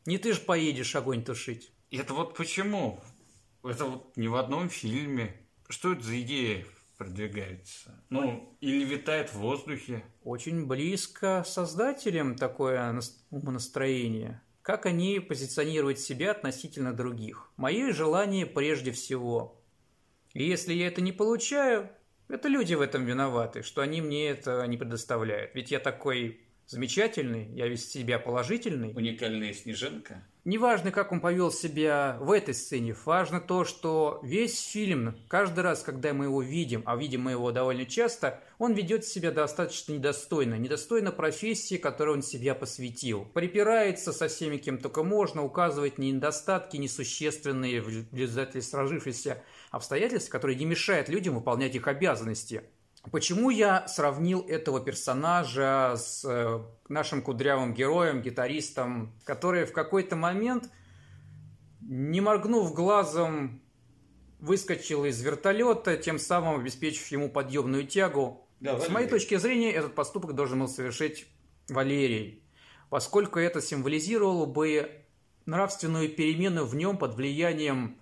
Не 0.07 0.19
ты 0.19 0.33
же 0.33 0.41
поедешь 0.41 0.97
огонь 0.97 1.23
тушить. 1.23 1.73
Это 1.93 2.15
вот 2.15 2.35
почему? 2.35 3.01
Это 3.63 3.85
вот 3.85 4.17
не 4.17 4.27
в 4.27 4.35
одном 4.35 4.69
фильме. 4.69 5.37
Что 5.69 5.93
это 5.93 6.03
за 6.03 6.21
идея 6.21 6.67
продвигается. 6.97 8.03
Ну, 8.11 8.59
или 8.61 8.85
витает 8.85 9.31
в 9.31 9.35
воздухе. 9.35 10.03
Очень 10.25 10.67
близко 10.67 11.45
создателям 11.47 12.35
такое 12.35 13.01
умонастроение. 13.31 14.43
Как 14.63 14.85
они 14.85 15.21
позиционируют 15.21 16.01
себя 16.01 16.33
относительно 16.33 16.93
других. 16.93 17.53
Мое 17.57 17.93
желание 17.93 18.47
прежде 18.47 18.91
всего. 18.91 19.63
И 20.35 20.43
если 20.43 20.75
я 20.75 20.89
это 20.89 21.03
не 21.03 21.13
получаю, 21.13 21.89
это 22.29 22.49
люди 22.49 22.75
в 22.75 22.83
этом 22.83 23.05
виноваты, 23.07 23.63
что 23.63 23.81
они 23.81 24.03
мне 24.03 24.29
это 24.29 24.67
не 24.67 24.77
предоставляют. 24.77 25.55
Ведь 25.55 25.71
я 25.71 25.79
такой 25.79 26.48
замечательный, 26.69 27.49
я 27.55 27.67
весь 27.67 27.91
себя 27.91 28.19
положительный. 28.19 28.93
Уникальная 28.95 29.53
снежинка. 29.53 30.23
Неважно, 30.45 30.93
как 30.93 31.13
он 31.13 31.21
повел 31.21 31.51
себя 31.51 32.17
в 32.21 32.31
этой 32.31 32.55
сцене, 32.55 32.95
важно 33.05 33.41
то, 33.41 33.65
что 33.65 34.21
весь 34.23 34.59
фильм, 34.61 35.15
каждый 35.29 35.61
раз, 35.61 35.83
когда 35.83 36.15
мы 36.15 36.27
его 36.27 36.41
видим, 36.41 36.83
а 36.87 36.97
видим 36.97 37.23
мы 37.23 37.33
его 37.33 37.53
довольно 37.53 37.85
часто, 37.85 38.41
он 38.59 38.73
ведет 38.73 39.05
себя 39.05 39.31
достаточно 39.31 39.93
недостойно, 39.93 40.55
недостойно 40.55 41.13
профессии, 41.13 41.77
которой 41.77 42.17
он 42.17 42.23
себя 42.23 42.55
посвятил. 42.55 43.27
Припирается 43.35 44.13
со 44.13 44.29
всеми, 44.29 44.57
кем 44.57 44.79
только 44.79 45.03
можно, 45.03 45.43
указывает 45.43 45.99
на 45.99 46.05
недостатки 46.05 46.79
несущественные 46.79 47.83
в 47.83 48.15
результате 48.15 48.63
сложившихся 48.63 49.43
обстоятельств, 49.71 50.31
которые 50.31 50.57
не 50.57 50.65
мешают 50.65 51.11
людям 51.11 51.35
выполнять 51.35 51.75
их 51.75 51.87
обязанности. 51.89 52.63
Почему 53.11 53.51
я 53.51 53.87
сравнил 53.87 54.41
этого 54.41 54.81
персонажа 54.81 55.95
с 55.97 56.25
э, 56.25 56.61
нашим 56.89 57.23
кудрявым 57.23 57.73
героем, 57.73 58.23
гитаристом, 58.23 59.15
который 59.25 59.65
в 59.65 59.73
какой-то 59.73 60.17
момент, 60.17 60.69
не 61.81 62.21
моргнув 62.21 62.75
глазом, 62.75 63.63
выскочил 64.41 65.05
из 65.05 65.23
вертолета, 65.23 65.97
тем 65.97 66.19
самым 66.19 66.61
обеспечив 66.61 67.07
ему 67.09 67.31
подъемную 67.31 67.87
тягу? 67.87 68.47
Да, 68.61 68.79
с 68.81 68.89
моей 68.89 69.09
точки 69.09 69.37
зрения, 69.37 69.73
этот 69.73 69.95
поступок 69.95 70.35
должен 70.35 70.59
был 70.59 70.69
совершить 70.69 71.29
Валерий, 71.69 72.43
поскольку 72.91 73.39
это 73.39 73.63
символизировало 73.63 74.45
бы 74.45 75.05
нравственную 75.47 76.09
перемену 76.09 76.65
в 76.65 76.75
нем 76.75 76.99
под 76.99 77.15
влиянием 77.15 77.97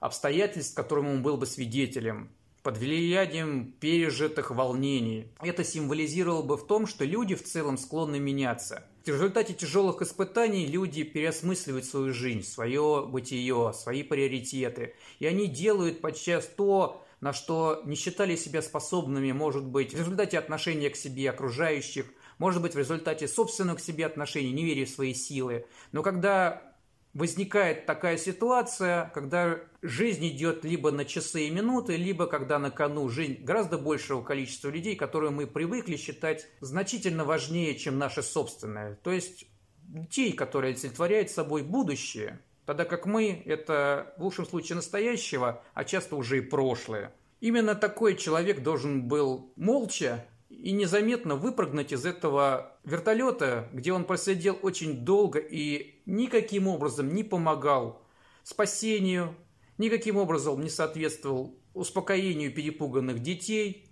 обстоятельств, 0.00 0.74
которым 0.74 1.08
он 1.08 1.22
был 1.22 1.36
бы 1.36 1.46
свидетелем 1.46 2.30
под 2.62 2.78
влиянием 2.78 3.72
пережитых 3.80 4.50
волнений. 4.50 5.32
Это 5.40 5.64
символизировало 5.64 6.42
бы 6.42 6.56
в 6.56 6.66
том, 6.66 6.86
что 6.86 7.04
люди 7.04 7.34
в 7.34 7.42
целом 7.42 7.78
склонны 7.78 8.18
меняться. 8.18 8.84
В 9.04 9.08
результате 9.08 9.54
тяжелых 9.54 10.02
испытаний 10.02 10.66
люди 10.66 11.04
переосмысливают 11.04 11.86
свою 11.86 12.12
жизнь, 12.12 12.42
свое 12.42 13.06
бытие, 13.08 13.72
свои 13.74 14.02
приоритеты. 14.02 14.94
И 15.20 15.26
они 15.26 15.46
делают 15.46 16.02
подчас 16.02 16.46
то, 16.46 17.02
на 17.20 17.32
что 17.32 17.80
не 17.86 17.96
считали 17.96 18.36
себя 18.36 18.60
способными, 18.60 19.32
может 19.32 19.64
быть, 19.64 19.94
в 19.94 19.98
результате 19.98 20.38
отношения 20.38 20.90
к 20.90 20.96
себе 20.96 21.30
окружающих, 21.30 22.06
может 22.38 22.62
быть, 22.62 22.74
в 22.74 22.78
результате 22.78 23.26
собственных 23.26 23.78
к 23.78 23.80
себе 23.80 24.06
отношений, 24.06 24.52
не 24.52 24.64
веря 24.64 24.84
в 24.84 24.90
свои 24.90 25.14
силы. 25.14 25.66
Но 25.92 26.02
когда 26.02 26.69
возникает 27.14 27.86
такая 27.86 28.16
ситуация, 28.16 29.10
когда 29.14 29.58
жизнь 29.82 30.26
идет 30.28 30.64
либо 30.64 30.90
на 30.90 31.04
часы 31.04 31.46
и 31.46 31.50
минуты, 31.50 31.96
либо 31.96 32.26
когда 32.26 32.58
на 32.58 32.70
кону 32.70 33.08
жизнь 33.08 33.42
гораздо 33.42 33.78
большего 33.78 34.22
количества 34.22 34.68
людей, 34.68 34.96
которые 34.96 35.30
мы 35.30 35.46
привыкли 35.46 35.96
считать 35.96 36.46
значительно 36.60 37.24
важнее, 37.24 37.74
чем 37.76 37.98
наше 37.98 38.22
собственное. 38.22 38.94
То 39.02 39.10
есть 39.10 39.46
детей, 39.82 40.32
которые 40.32 40.70
олицетворяют 40.70 41.30
собой 41.30 41.62
будущее, 41.62 42.40
тогда 42.64 42.84
как 42.84 43.06
мы– 43.06 43.42
это 43.44 44.14
в 44.16 44.22
лучшем 44.22 44.46
случае 44.46 44.76
настоящего, 44.76 45.62
а 45.74 45.84
часто 45.84 46.16
уже 46.16 46.38
и 46.38 46.42
прошлое. 46.42 47.12
Именно 47.40 47.74
такой 47.74 48.16
человек 48.16 48.62
должен 48.62 49.08
был 49.08 49.52
молча 49.56 50.26
и 50.50 50.72
незаметно 50.72 51.36
выпрыгнуть 51.36 51.92
из 51.92 52.04
этого 52.04 52.69
вертолета, 52.84 53.68
где 53.72 53.92
он 53.92 54.04
просидел 54.04 54.58
очень 54.62 55.04
долго 55.04 55.38
и 55.38 56.00
никаким 56.06 56.68
образом 56.68 57.14
не 57.14 57.24
помогал 57.24 58.02
спасению, 58.42 59.34
никаким 59.78 60.16
образом 60.16 60.60
не 60.60 60.70
соответствовал 60.70 61.58
успокоению 61.74 62.52
перепуганных 62.52 63.20
детей, 63.20 63.90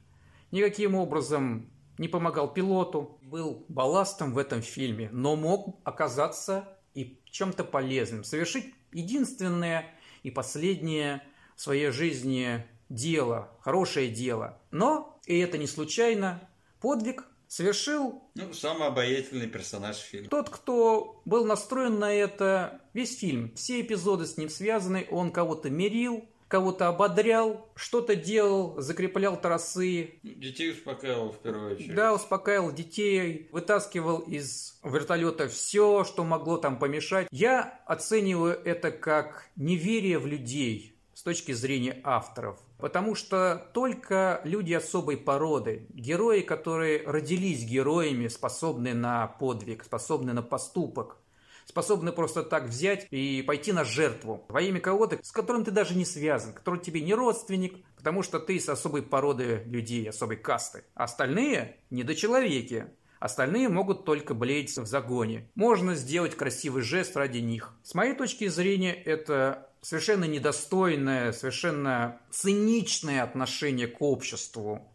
никаким 0.50 0.94
образом 0.94 1.70
не 1.98 2.08
помогал 2.08 2.52
пилоту, 2.52 3.18
был 3.22 3.64
балластом 3.68 4.32
в 4.32 4.38
этом 4.38 4.62
фильме, 4.62 5.10
но 5.12 5.36
мог 5.36 5.80
оказаться 5.84 6.78
и 6.94 7.20
чем-то 7.30 7.64
полезным, 7.64 8.24
совершить 8.24 8.72
единственное 8.92 9.86
и 10.22 10.30
последнее 10.30 11.22
в 11.56 11.60
своей 11.60 11.90
жизни 11.90 12.64
дело, 12.88 13.50
хорошее 13.60 14.08
дело. 14.08 14.58
Но, 14.70 15.20
и 15.26 15.38
это 15.38 15.58
не 15.58 15.66
случайно, 15.66 16.48
подвиг 16.80 17.26
совершил... 17.48 18.22
Ну, 18.34 18.52
самый 18.52 18.86
обаятельный 18.86 19.48
персонаж 19.48 19.96
фильма. 19.96 20.28
Тот, 20.28 20.50
кто 20.50 21.20
был 21.24 21.44
настроен 21.44 21.98
на 21.98 22.14
это 22.14 22.80
весь 22.92 23.18
фильм. 23.18 23.52
Все 23.54 23.80
эпизоды 23.80 24.26
с 24.26 24.36
ним 24.36 24.48
связаны. 24.48 25.08
Он 25.10 25.32
кого-то 25.32 25.70
мерил, 25.70 26.28
кого-то 26.48 26.88
ободрял, 26.88 27.68
что-то 27.74 28.16
делал, 28.16 28.80
закреплял 28.80 29.40
тросы. 29.40 30.18
Детей 30.22 30.72
успокаивал 30.72 31.30
в 31.30 31.38
первую 31.38 31.74
очередь. 31.74 31.94
Да, 31.94 32.14
успокаивал 32.14 32.72
детей, 32.72 33.48
вытаскивал 33.52 34.18
из 34.20 34.78
вертолета 34.82 35.48
все, 35.48 36.04
что 36.04 36.24
могло 36.24 36.56
там 36.56 36.78
помешать. 36.78 37.28
Я 37.30 37.80
оцениваю 37.86 38.60
это 38.64 38.90
как 38.90 39.48
неверие 39.56 40.18
в 40.18 40.26
людей 40.26 40.98
с 41.14 41.22
точки 41.22 41.52
зрения 41.52 42.00
авторов. 42.04 42.58
Потому 42.78 43.16
что 43.16 43.68
только 43.74 44.40
люди 44.44 44.72
особой 44.72 45.16
породы, 45.16 45.86
герои, 45.90 46.40
которые 46.42 47.02
родились 47.04 47.64
героями, 47.64 48.28
способны 48.28 48.94
на 48.94 49.26
подвиг, 49.26 49.84
способны 49.84 50.32
на 50.32 50.42
поступок, 50.42 51.16
способны 51.68 52.12
просто 52.12 52.42
так 52.42 52.64
взять 52.64 53.06
и 53.10 53.42
пойти 53.46 53.72
на 53.72 53.84
жертву 53.84 54.44
во 54.48 54.62
имя 54.62 54.80
кого-то, 54.80 55.18
с 55.22 55.32
которым 55.32 55.64
ты 55.64 55.70
даже 55.70 55.96
не 55.96 56.04
связан, 56.04 56.52
который 56.52 56.80
тебе 56.80 57.00
не 57.00 57.14
родственник, 57.14 57.84
потому 57.96 58.22
что 58.22 58.38
ты 58.38 58.58
с 58.60 58.68
особой 58.68 59.02
породы 59.02 59.62
людей, 59.66 60.08
особой 60.08 60.36
касты. 60.36 60.84
Остальные– 60.94 61.76
недочеловеки. 61.90 62.86
Остальные 63.18 63.68
могут 63.68 64.04
только 64.04 64.32
блеять 64.32 64.76
в 64.76 64.86
загоне. 64.86 65.50
Можно 65.56 65.96
сделать 65.96 66.36
красивый 66.36 66.82
жест 66.82 67.16
ради 67.16 67.38
них. 67.38 67.74
С 67.82 67.94
моей 67.94 68.14
точки 68.14 68.46
зрения, 68.46 68.94
это 68.94 69.67
совершенно 69.80 70.24
недостойное, 70.24 71.32
совершенно 71.32 72.20
циничное 72.30 73.22
отношение 73.22 73.86
к 73.86 74.00
обществу, 74.02 74.92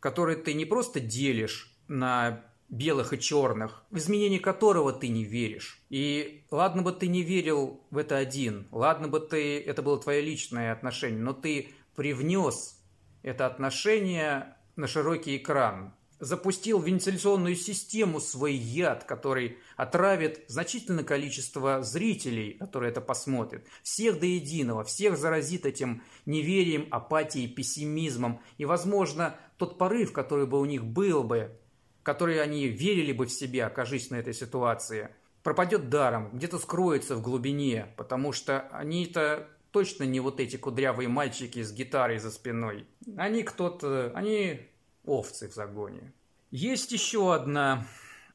которое 0.00 0.36
ты 0.36 0.54
не 0.54 0.64
просто 0.64 1.00
делишь 1.00 1.74
на 1.88 2.42
белых 2.68 3.12
и 3.12 3.20
черных, 3.20 3.84
в 3.90 3.98
изменение 3.98 4.40
которого 4.40 4.92
ты 4.92 5.08
не 5.08 5.24
веришь. 5.24 5.80
И 5.90 6.44
ладно 6.50 6.82
бы 6.82 6.92
ты 6.92 7.06
не 7.06 7.22
верил 7.22 7.82
в 7.90 7.98
это 7.98 8.16
один, 8.16 8.66
ладно 8.72 9.08
бы 9.08 9.20
ты, 9.20 9.60
это 9.60 9.82
было 9.82 10.00
твое 10.00 10.22
личное 10.22 10.72
отношение, 10.72 11.20
но 11.20 11.34
ты 11.34 11.68
привнес 11.94 12.80
это 13.22 13.46
отношение 13.46 14.56
на 14.76 14.86
широкий 14.86 15.36
экран, 15.36 15.94
запустил 16.22 16.78
в 16.78 16.86
вентиляционную 16.86 17.56
систему 17.56 18.20
свой 18.20 18.54
яд, 18.54 19.02
который 19.02 19.58
отравит 19.76 20.44
значительное 20.46 21.02
количество 21.02 21.82
зрителей, 21.82 22.52
которые 22.52 22.92
это 22.92 23.00
посмотрят. 23.00 23.66
Всех 23.82 24.20
до 24.20 24.26
единого, 24.26 24.84
всех 24.84 25.18
заразит 25.18 25.66
этим 25.66 26.04
неверием, 26.24 26.86
апатией, 26.92 27.48
пессимизмом. 27.48 28.40
И, 28.56 28.64
возможно, 28.64 29.34
тот 29.56 29.78
порыв, 29.78 30.12
который 30.12 30.46
бы 30.46 30.60
у 30.60 30.64
них 30.64 30.84
был 30.84 31.24
бы, 31.24 31.58
который 32.04 32.40
они 32.40 32.68
верили 32.68 33.10
бы 33.10 33.26
в 33.26 33.32
себя, 33.32 33.66
окажись 33.66 34.10
на 34.10 34.14
этой 34.14 34.32
ситуации, 34.32 35.08
пропадет 35.42 35.88
даром, 35.88 36.30
где-то 36.32 36.60
скроется 36.60 37.16
в 37.16 37.22
глубине, 37.22 37.88
потому 37.96 38.30
что 38.30 38.68
они-то 38.70 39.48
точно 39.72 40.04
не 40.04 40.20
вот 40.20 40.38
эти 40.38 40.56
кудрявые 40.56 41.08
мальчики 41.08 41.64
с 41.64 41.72
гитарой 41.72 42.18
за 42.18 42.30
спиной. 42.30 42.86
Они 43.16 43.42
кто-то, 43.42 44.12
они 44.14 44.68
овцы 45.04 45.48
в 45.48 45.54
загоне. 45.54 46.12
Есть 46.50 46.92
еще 46.92 47.34
одна 47.34 47.86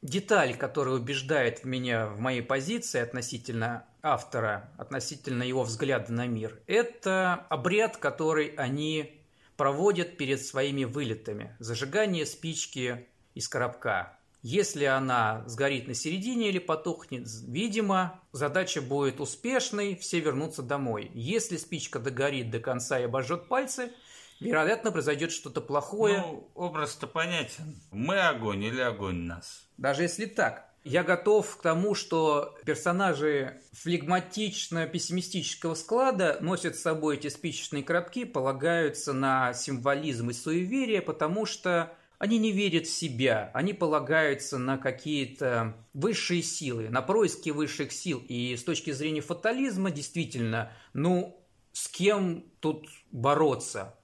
деталь, 0.02 0.56
которая 0.56 0.96
убеждает 0.96 1.64
меня 1.64 2.08
в 2.08 2.20
моей 2.20 2.42
позиции 2.42 3.00
относительно 3.00 3.86
автора, 4.02 4.72
относительно 4.78 5.44
его 5.44 5.64
взгляда 5.64 6.12
на 6.14 6.28
мир. 6.28 6.60
Это 6.68 7.46
обряд, 7.50 7.98
который 7.98 8.48
они 8.58 9.22
проводят 9.56 10.18
перед 10.18 10.42
своими 10.42 10.84
вылетами. 10.84 11.56
Зажигание 11.60 12.26
спички 12.26 13.08
из 13.34 13.48
коробка. 13.48 14.18
Если 14.44 14.86
она 14.86 15.44
сгорит 15.48 15.88
на 15.88 15.94
середине 15.94 16.50
или 16.50 16.60
потухнет, 16.60 17.28
видимо, 17.48 18.22
задача 18.32 18.82
будет 18.82 19.20
успешной, 19.20 19.96
все 19.96 20.20
вернутся 20.20 20.62
домой. 20.62 21.12
Если 21.14 21.58
спичка 21.58 22.00
догорит 22.00 22.52
до 22.52 22.60
конца 22.60 23.00
и 23.00 23.04
обожжет 23.04 23.48
пальцы– 23.48 23.92
вероятно, 24.40 24.92
произойдет 24.92 25.32
что-то 25.32 25.62
плохое. 25.62 26.20
Ну, 26.20 26.52
образ-то 26.56 27.08
понятен. 27.08 27.80
Мы 27.92 28.20
огонь 28.20 28.64
или 28.64 28.82
огонь 28.82 29.24
нас. 29.24 29.68
Даже 29.78 30.04
если 30.04 30.26
так. 30.26 30.66
Я 30.84 31.04
готов 31.04 31.58
к 31.58 31.62
тому, 31.62 31.96
что 31.96 32.56
персонажи 32.66 33.62
флегматично-пессимистического 33.74 35.76
склада 35.76 36.38
носят 36.40 36.78
с 36.78 36.82
собой 36.82 37.18
эти 37.18 37.28
спичечные 37.28 37.84
коробки, 37.84 38.24
полагаются 38.24 39.12
на 39.12 39.54
символизм 39.54 40.30
и 40.30 40.34
суеверие, 40.34 41.02
потому 41.02 41.46
что 41.46 41.94
они 42.20 42.38
не 42.38 42.54
верят 42.54 42.88
в 42.88 42.94
себя, 42.94 43.52
они 43.54 43.74
полагаются 43.74 44.58
на 44.58 44.78
какие-то 44.78 45.76
высшие 45.94 46.42
силы, 46.42 46.88
на 46.90 47.02
происки 47.02 47.50
высших 47.50 47.92
сил. 47.92 48.24
И 48.28 48.56
с 48.56 48.64
точки 48.64 48.92
зрения 48.92 49.20
фатализма, 49.22 49.92
действительно, 49.92 50.72
ну, 50.94 51.46
с 51.74 51.90
кем 51.90 52.46
тут 52.60 52.88
бороться? 53.12 53.97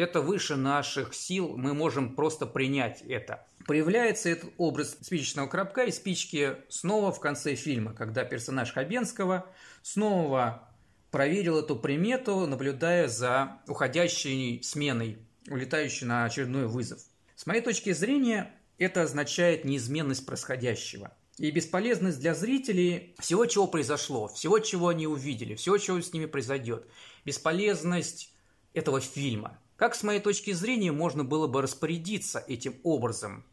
Это 0.00 0.22
выше 0.22 0.56
наших 0.56 1.12
сил, 1.12 1.58
мы 1.58 1.74
можем 1.74 2.16
просто 2.16 2.46
принять 2.46 3.02
это. 3.02 3.46
Появляется 3.66 4.30
этот 4.30 4.50
образ 4.56 4.96
спичечного 5.02 5.46
коробка 5.46 5.82
и 5.82 5.90
спички 5.90 6.56
снова 6.70 7.12
в 7.12 7.20
конце 7.20 7.54
фильма, 7.54 7.92
когда 7.92 8.24
персонаж 8.24 8.72
Хабенского 8.72 9.44
снова 9.82 10.66
проверил 11.10 11.58
эту 11.58 11.76
примету, 11.76 12.46
наблюдая 12.46 13.08
за 13.08 13.60
уходящей 13.68 14.62
сменой, 14.62 15.18
улетающей 15.50 16.06
на 16.06 16.24
очередной 16.24 16.66
вызов. 16.66 17.00
С 17.36 17.44
моей 17.44 17.60
точки 17.60 17.92
зрения, 17.92 18.54
это 18.78 19.02
означает 19.02 19.66
неизменность 19.66 20.24
происходящего. 20.24 21.12
И 21.36 21.50
бесполезность 21.50 22.20
для 22.20 22.34
зрителей 22.34 23.14
всего, 23.18 23.44
чего 23.44 23.66
произошло, 23.66 24.28
всего, 24.28 24.60
чего 24.60 24.88
они 24.88 25.06
увидели, 25.06 25.56
всего, 25.56 25.76
чего 25.76 26.00
с 26.00 26.14
ними 26.14 26.24
произойдет. 26.24 26.86
Бесполезность 27.26 28.32
этого 28.72 29.02
фильма. 29.02 29.58
Как, 29.80 29.94
с 29.94 30.02
моей 30.02 30.20
точки 30.20 30.52
зрения, 30.52 30.92
можно 30.92 31.24
было 31.24 31.46
бы 31.46 31.62
распорядиться 31.62 32.44
этим 32.46 32.74
образом, 32.82 33.46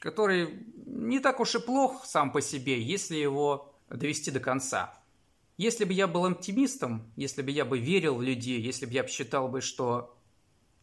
который 0.00 0.66
не 0.86 1.20
так 1.20 1.40
уж 1.40 1.56
и 1.56 1.58
плох 1.58 2.06
сам 2.06 2.32
по 2.32 2.40
себе, 2.40 2.80
если 2.80 3.16
его 3.16 3.74
довести 3.90 4.30
до 4.30 4.40
конца. 4.40 4.98
Если 5.58 5.84
бы 5.84 5.92
я 5.92 6.06
был 6.06 6.24
оптимистом, 6.24 7.12
если 7.16 7.42
бы 7.42 7.50
я 7.50 7.66
бы 7.66 7.78
верил 7.78 8.14
в 8.14 8.22
людей, 8.22 8.62
если 8.62 8.86
бы 8.86 8.92
я 8.92 9.06
считал 9.06 9.48
бы, 9.48 9.60
что 9.60 10.16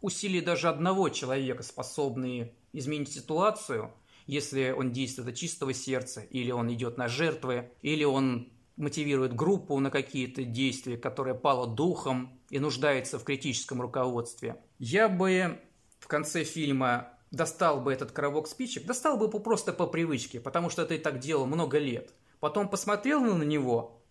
усилия 0.01 0.43
даже 0.43 0.69
одного 0.69 1.09
человека 1.09 1.63
способны 1.63 2.53
изменить 2.71 3.11
ситуацию, 3.11 3.91
если 4.27 4.69
он 4.69 4.91
действует 4.91 5.29
от 5.29 5.35
чистого 5.35 5.73
сердца, 5.73 6.21
или 6.29 6.51
он 6.51 6.71
идет 6.71 6.99
на 6.99 7.07
жертвы, 7.07 7.71
или 7.81 8.03
он 8.03 8.49
мотивирует 8.77 9.35
группу 9.35 9.79
на 9.79 9.89
какие-то 9.89 10.43
действия, 10.43 10.97
которая 10.97 11.33
пала 11.33 11.67
духом 11.67 12.39
и 12.49 12.59
нуждается 12.59 13.19
в 13.19 13.23
критическом 13.23 13.81
руководстве. 13.81 14.61
Я 14.79 15.07
бы 15.07 15.59
в 15.99 16.07
конце 16.07 16.43
фильма 16.43 17.13
достал 17.31 17.81
бы 17.81 17.93
этот 17.93 18.11
коробок 18.11 18.47
спичек, 18.47 18.85
достал 18.85 19.17
бы 19.17 19.29
просто 19.29 19.73
по 19.73 19.87
привычке, 19.87 20.39
потому 20.39 20.69
что 20.69 20.83
и 20.83 20.97
так 20.97 21.19
делал 21.19 21.45
много 21.45 21.77
лет. 21.77 22.13
Потом 22.39 22.69
посмотрел 22.69 23.21
на 23.21 23.43
него 23.43 24.01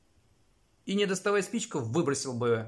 и, 0.87 0.95
не 0.95 1.07
доставая 1.07 1.43
спичку, 1.43 1.79
выбросил 1.79 2.35
бы 2.35 2.67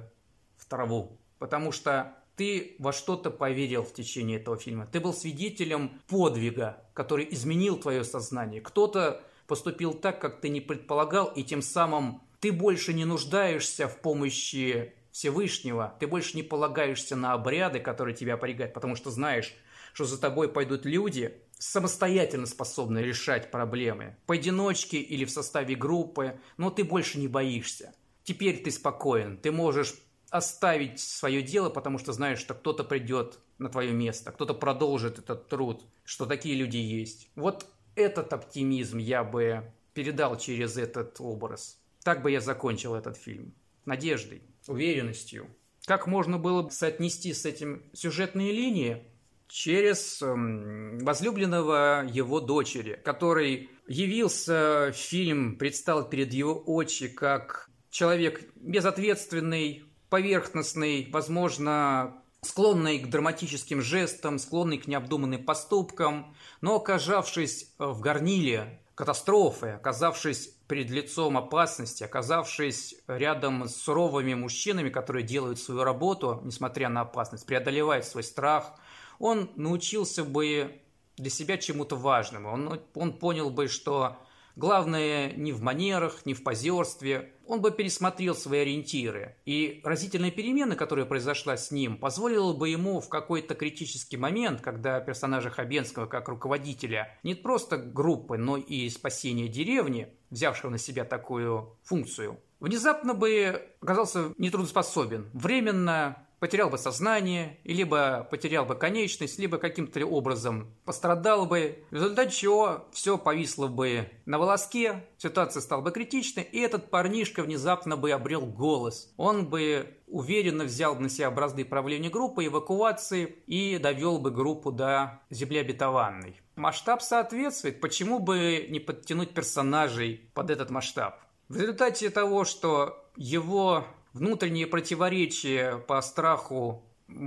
в 0.56 0.66
траву. 0.66 1.18
Потому 1.38 1.72
что 1.72 2.14
ты 2.37 2.76
во 2.78 2.92
что-то 2.92 3.30
поверил 3.30 3.82
в 3.82 3.92
течение 3.92 4.38
этого 4.38 4.56
фильма. 4.56 4.87
Ты 4.87 5.00
был 5.00 5.12
свидетелем 5.12 6.00
подвига, 6.06 6.85
который 6.94 7.26
изменил 7.30 7.78
твое 7.78 8.04
сознание. 8.04 8.61
Кто-то 8.61 9.22
поступил 9.46 9.94
так, 9.94 10.20
как 10.20 10.40
ты 10.40 10.48
не 10.48 10.61
предполагал, 10.61 11.26
и 11.26 11.42
тем 11.42 11.62
самым 11.62 12.22
ты 12.40 12.52
больше 12.52 12.92
не 12.92 13.04
нуждаешься 13.04 13.88
в 13.88 14.00
помощи 14.00 14.94
Всевышнего, 15.12 15.96
ты 15.98 16.06
больше 16.06 16.37
не 16.37 16.42
полагаешься 16.42 17.16
на 17.16 17.32
обряды, 17.32 17.80
которые 17.80 18.14
тебя 18.14 18.37
порегают, 18.37 18.74
потому 18.74 18.96
что 18.96 19.11
знаешь, 19.11 19.54
что 19.94 20.04
за 20.04 20.20
тобой 20.20 20.50
пойдут 20.50 20.85
люди, 20.85 21.40
самостоятельно 21.59 22.46
способные 22.46 23.04
решать 23.04 23.50
проблемы, 23.50 24.16
поодиночке 24.26 24.98
или 24.98 25.24
в 25.24 25.30
составе 25.30 25.74
группы, 25.74 26.38
но 26.59 26.70
ты 26.70 26.85
больше 26.85 27.18
не 27.18 27.28
боишься. 27.28 27.94
Теперь 28.24 28.62
ты 28.62 28.70
спокоен, 28.70 29.38
ты 29.38 29.50
можешь 29.50 29.94
оставить 30.28 31.00
свое 31.00 31.40
дело, 31.40 31.70
потому 31.70 31.98
что 31.98 32.12
знаешь, 32.12 32.40
что 32.40 32.52
кто-то 32.52 32.85
придет 32.85 33.38
на 33.59 33.70
твое 33.70 33.92
место, 33.92 34.32
кто-то 34.32 34.52
продолжит 34.52 35.18
этот 35.18 35.48
труд, 35.48 35.82
что 36.04 36.26
такие 36.26 36.56
люди 36.56 36.76
есть. 36.76 37.30
Вот 37.37 37.66
этот 37.96 38.32
оптимизм 38.32 38.98
я 38.98 39.24
бы 39.24 39.64
передал 39.94 40.38
через 40.38 40.76
этот 40.76 41.20
образ. 41.20 41.80
Так 42.04 42.22
бы 42.22 42.30
я 42.30 42.40
закончил 42.40 42.94
этот 42.94 43.16
фильм. 43.16 43.54
Надеждой, 43.85 44.42
уверенностью. 44.68 45.48
Как 45.87 46.06
можно 46.06 46.38
было 46.38 46.62
бы 46.62 46.70
соотнести 46.70 47.32
с 47.32 47.44
этим 47.44 47.82
сюжетные 47.92 48.52
линии? 48.52 49.04
Через 49.48 50.20
эм, 50.22 50.98
возлюбленного 50.98 52.04
его 52.09 52.40
дочери, 52.40 53.00
который 53.04 53.70
явился, 53.87 54.92
фильм 54.92 55.56
предстал 55.56 56.09
перед 56.09 56.32
его 56.32 56.61
очи 56.66 57.06
как 57.06 57.70
человек 57.90 58.42
безответственный, 58.56 59.85
поверхностный, 60.11 61.09
возможно, 61.12 62.22
склонный 62.46 62.98
к 62.98 63.09
драматическим 63.09 63.82
жестам, 63.82 64.38
склонный 64.38 64.78
к 64.78 64.87
необдуманным 64.87 65.44
поступкам, 65.44 66.35
но 66.61 66.76
оказавшись 66.76 67.72
в 67.78 68.00
горниле 68.00 68.80
катастрофы, 68.94 69.68
оказавшись 69.68 70.48
перед 70.68 70.90
лицом 70.90 71.37
опасности, 71.37 72.02
оказавшись 72.02 72.96
рядом 73.06 73.68
с 73.68 73.76
суровыми 73.76 74.35
мужчинами, 74.35 74.88
которые 74.88 75.24
делают 75.24 75.59
свою 75.59 75.85
работу, 75.85 76.40
несмотря 76.44 76.88
на 76.88 77.02
опасность, 77.02 77.46
преодолевает 77.46 78.04
свой 78.04 78.24
страх, 78.24 78.72
он 79.18 79.50
научился 79.56 80.24
бы 80.24 80.80
для 81.16 81.30
себя 81.30 81.59
чему-то 81.59 81.96
важному. 81.96 82.50
Он, 82.50 82.80
он 82.94 83.12
понял 83.12 83.50
бы, 83.50 83.68
что 83.68 84.16
Главное 84.57 85.33
не 85.35 85.53
в 85.53 85.61
манерах, 85.61 86.25
не 86.25 86.33
в 86.33 86.42
позерстве. 86.42 87.35
Он 87.47 87.61
бы 87.61 87.71
пересмотрел 87.71 88.35
свои 88.35 88.61
ориентиры. 88.61 89.37
И 89.45 89.83
разительная 89.85 90.31
перемена, 90.31 90.77
которая 90.77 91.05
произошла 91.05 91.59
с 91.59 91.71
ним, 91.71 91.99
позволила 91.99 92.55
бы 92.55 92.71
ему 92.71 93.01
в 93.01 93.11
какой-то 93.11 93.55
критический 93.55 94.16
момент, 94.16 94.62
когда 94.62 94.99
персонажа 95.01 95.51
Хабенского 95.51 96.07
как 96.07 96.29
руководителя 96.29 97.19
не 97.23 97.35
просто 97.35 97.77
группы, 97.77 98.38
но 98.38 98.57
и 98.57 98.88
спасения 98.88 99.47
деревни, 99.47 100.09
взявшего 100.31 100.71
на 100.71 100.79
себя 100.79 101.05
такую 101.05 101.77
функцию, 101.83 102.40
внезапно 102.59 103.12
бы 103.12 103.62
оказался 103.83 104.33
нетрудоспособен, 104.38 105.31
временно 105.35 106.25
потерял 106.38 106.70
бы 106.70 106.79
сознание, 106.79 107.59
либо 107.64 108.27
потерял 108.31 108.64
бы 108.64 108.75
конечность, 108.75 109.38
либо 109.38 109.59
каким-то 109.59 110.05
образом 110.07 110.75
пострадал 110.85 111.46
бы, 111.46 111.85
в 111.90 111.94
результате 111.94 112.35
чего 112.35 112.87
все 112.92 113.18
повисло 113.18 113.68
бы 113.68 114.11
на 114.27 114.38
волоске, 114.38 115.05
ситуация 115.18 115.61
стала 115.61 115.81
бы 115.81 115.90
критичной, 115.90 116.42
и 116.42 116.59
этот 116.61 116.90
парнишка 116.90 117.42
внезапно 117.42 117.96
бы 117.96 118.11
обрел 118.11 118.46
голос. 118.46 119.12
Он 119.16 119.46
бы 119.46 119.94
уверенно 120.07 120.64
взял 120.64 120.94
на 120.96 121.09
себя 121.09 121.31
бразды 121.31 121.64
правления 121.64 122.11
группы, 122.11 122.46
эвакуации 122.46 123.37
и 123.46 123.79
довел 123.79 124.18
бы 124.18 124.31
группу 124.31 124.70
до 124.70 125.20
земли 125.31 125.59
обетованной. 125.59 126.40
Масштаб 126.57 127.03
соответствует, 127.03 127.81
почему 127.81 128.18
бы 128.18 128.66
не 128.70 128.81
подтянуть 128.81 129.35
персонажей 129.35 130.31
под 130.33 130.51
этот 130.51 130.70
масштаб? 130.70 131.20
В 131.49 131.57
результате 131.57 132.11
того, 132.11 132.44
что 132.44 133.05
его 133.16 133.85
внутренние 134.16 134.66
противоречия 134.66 135.76
по 135.76 136.00
страху 136.00 136.83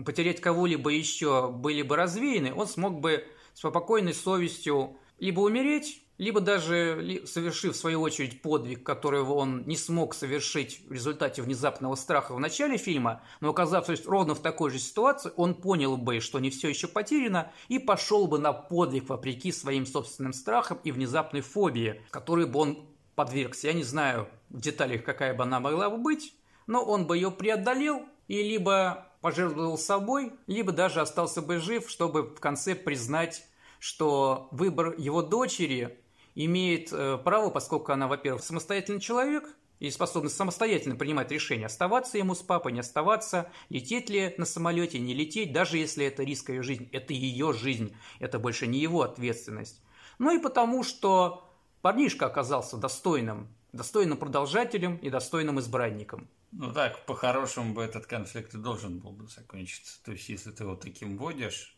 потерять 0.05 0.41
кого-либо 0.41 0.89
еще 0.89 1.49
были 1.49 1.83
бы 1.83 1.95
развеяны, 1.95 2.53
он 2.53 2.67
смог 2.67 2.99
бы 2.99 3.25
с 3.53 3.59
спокойной 3.59 4.13
совестью 4.13 4.97
либо 5.19 5.41
умереть, 5.41 6.03
либо 6.17 6.41
даже 6.41 7.23
совершив, 7.25 7.75
в 7.75 7.79
свою 7.79 8.01
очередь, 8.01 8.41
подвиг, 8.41 8.83
которого 8.83 9.33
он 9.33 9.63
не 9.65 9.77
смог 9.77 10.13
совершить 10.13 10.81
в 10.87 10.91
результате 10.91 11.41
внезапного 11.41 11.95
страха 11.95 12.33
в 12.33 12.39
начале 12.39 12.77
фильма, 12.77 13.21
но 13.39 13.49
оказавшись 13.49 14.05
ровно 14.05 14.35
в 14.35 14.41
такой 14.41 14.69
же 14.71 14.79
ситуации, 14.79 15.31
он 15.37 15.55
понял 15.55 15.95
бы, 15.95 16.19
что 16.19 16.39
не 16.39 16.49
все 16.49 16.69
еще 16.69 16.87
потеряно, 16.87 17.51
и 17.69 17.79
пошел 17.79 18.27
бы 18.27 18.37
на 18.39 18.51
подвиг 18.51 19.09
вопреки 19.09 19.51
своим 19.51 19.85
собственным 19.85 20.33
страхам 20.33 20.79
и 20.83 20.91
внезапной 20.91 21.41
фобии, 21.41 22.01
которой 22.11 22.47
бы 22.47 22.59
он 22.59 22.89
подвергся. 23.15 23.67
Я 23.67 23.73
не 23.73 23.83
знаю 23.83 24.27
в 24.49 24.59
деталях, 24.59 25.03
какая 25.03 25.33
бы 25.33 25.43
она 25.43 25.59
могла 25.59 25.89
бы 25.89 25.97
быть, 25.97 26.33
но 26.69 26.83
он 26.83 27.07
бы 27.07 27.17
ее 27.17 27.31
преодолел 27.31 28.05
и 28.27 28.43
либо 28.43 29.07
пожертвовал 29.21 29.75
собой, 29.75 30.33
либо 30.45 30.71
даже 30.71 31.01
остался 31.01 31.41
бы 31.41 31.57
жив, 31.57 31.89
чтобы 31.89 32.21
в 32.21 32.39
конце 32.39 32.75
признать, 32.75 33.43
что 33.79 34.49
выбор 34.51 34.93
его 34.95 35.23
дочери 35.23 35.99
имеет 36.35 36.93
э, 36.93 37.17
право, 37.17 37.49
поскольку 37.49 37.91
она, 37.91 38.07
во-первых, 38.07 38.43
самостоятельный 38.43 39.01
человек 39.01 39.49
и 39.79 39.89
способна 39.89 40.29
самостоятельно 40.29 40.95
принимать 40.95 41.31
решения, 41.31 41.65
оставаться 41.65 42.19
ему 42.19 42.35
с 42.35 42.43
папой, 42.43 42.71
не 42.71 42.81
оставаться, 42.81 43.51
лететь 43.69 44.11
ли 44.11 44.35
на 44.37 44.45
самолете, 44.45 44.99
не 44.99 45.15
лететь, 45.15 45.51
даже 45.51 45.79
если 45.79 46.05
это 46.05 46.21
риск 46.21 46.49
ее 46.49 46.61
жизни. 46.61 46.87
Это 46.91 47.13
ее 47.13 47.51
жизнь, 47.51 47.95
это 48.19 48.37
больше 48.37 48.67
не 48.67 48.77
его 48.77 49.01
ответственность. 49.01 49.81
Ну 50.19 50.37
и 50.37 50.39
потому, 50.39 50.83
что 50.83 51.49
парнишка 51.81 52.27
оказался 52.27 52.77
достойным, 52.77 53.47
достойным 53.73 54.19
продолжателем 54.19 54.97
и 54.97 55.09
достойным 55.09 55.59
избранником. 55.59 56.29
Ну 56.51 56.73
так, 56.73 57.05
по-хорошему 57.05 57.73
бы 57.73 57.83
этот 57.83 58.05
конфликт 58.05 58.53
и 58.53 58.57
должен 58.57 58.99
был 58.99 59.11
бы 59.11 59.27
закончиться. 59.27 60.03
То 60.03 60.11
есть, 60.11 60.29
если 60.29 60.51
ты 60.51 60.63
его 60.63 60.75
таким 60.75 61.17
водишь. 61.17 61.77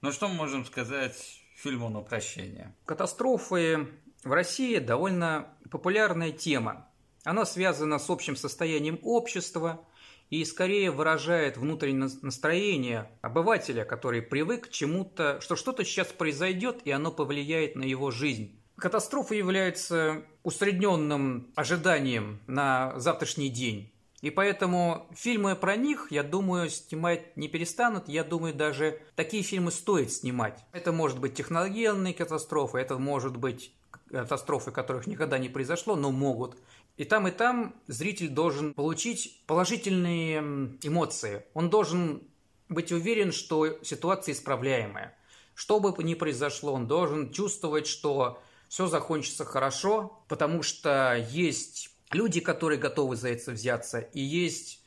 Ну, 0.00 0.12
что 0.12 0.28
мы 0.28 0.34
можем 0.34 0.64
сказать 0.64 1.16
фильму 1.56 1.88
на 1.88 2.00
прощение? 2.00 2.74
Катастрофы 2.86 3.88
в 4.24 4.32
России 4.32 4.78
довольно 4.78 5.48
популярная 5.70 6.32
тема. 6.32 6.88
Она 7.24 7.44
связана 7.44 7.98
с 7.98 8.08
общим 8.08 8.36
состоянием 8.36 8.98
общества 9.02 9.84
и 10.30 10.44
скорее 10.44 10.90
выражает 10.90 11.56
внутреннее 11.56 12.10
настроение 12.22 13.10
обывателя, 13.20 13.84
который 13.84 14.22
привык 14.22 14.68
к 14.68 14.70
чему-то, 14.70 15.40
что 15.40 15.56
что-то 15.56 15.84
сейчас 15.84 16.08
произойдет, 16.08 16.80
и 16.84 16.90
оно 16.90 17.12
повлияет 17.12 17.76
на 17.76 17.84
его 17.84 18.10
жизнь. 18.10 18.60
Катастрофа 18.76 19.34
является 19.34 20.24
усредненным 20.42 21.52
ожиданием 21.54 22.40
на 22.46 22.98
завтрашний 22.98 23.48
день. 23.48 23.92
И 24.22 24.30
поэтому 24.30 25.06
фильмы 25.14 25.54
про 25.56 25.76
них, 25.76 26.08
я 26.10 26.22
думаю, 26.22 26.70
снимать 26.70 27.36
не 27.36 27.48
перестанут. 27.48 28.08
Я 28.08 28.24
думаю, 28.24 28.54
даже 28.54 29.00
такие 29.14 29.42
фильмы 29.42 29.70
стоит 29.70 30.12
снимать. 30.12 30.64
Это 30.72 30.90
может 30.92 31.18
быть 31.18 31.34
техногенные 31.34 32.14
катастрофы, 32.14 32.78
это 32.78 32.98
может 32.98 33.36
быть 33.36 33.72
катастрофы, 34.10 34.70
которых 34.70 35.06
никогда 35.06 35.38
не 35.38 35.48
произошло, 35.48 35.96
но 35.96 36.10
могут. 36.10 36.56
И 36.96 37.04
там, 37.04 37.28
и 37.28 37.30
там 37.30 37.74
зритель 37.88 38.28
должен 38.28 38.72
получить 38.72 39.42
положительные 39.46 40.38
эмоции. 40.82 41.44
Он 41.52 41.68
должен 41.68 42.22
быть 42.68 42.92
уверен, 42.92 43.32
что 43.32 43.78
ситуация 43.82 44.32
исправляемая. 44.32 45.14
Что 45.54 45.78
бы 45.78 46.02
ни 46.02 46.14
произошло, 46.14 46.72
он 46.72 46.86
должен 46.86 47.32
чувствовать, 47.32 47.86
что 47.86 48.42
все 48.68 48.86
закончится 48.86 49.44
хорошо, 49.44 50.22
потому 50.28 50.62
что 50.62 51.16
есть 51.30 51.90
люди, 52.12 52.40
которые 52.40 52.78
готовы 52.78 53.16
за 53.16 53.30
это 53.30 53.52
взяться, 53.52 54.00
и 54.00 54.20
есть 54.20 54.82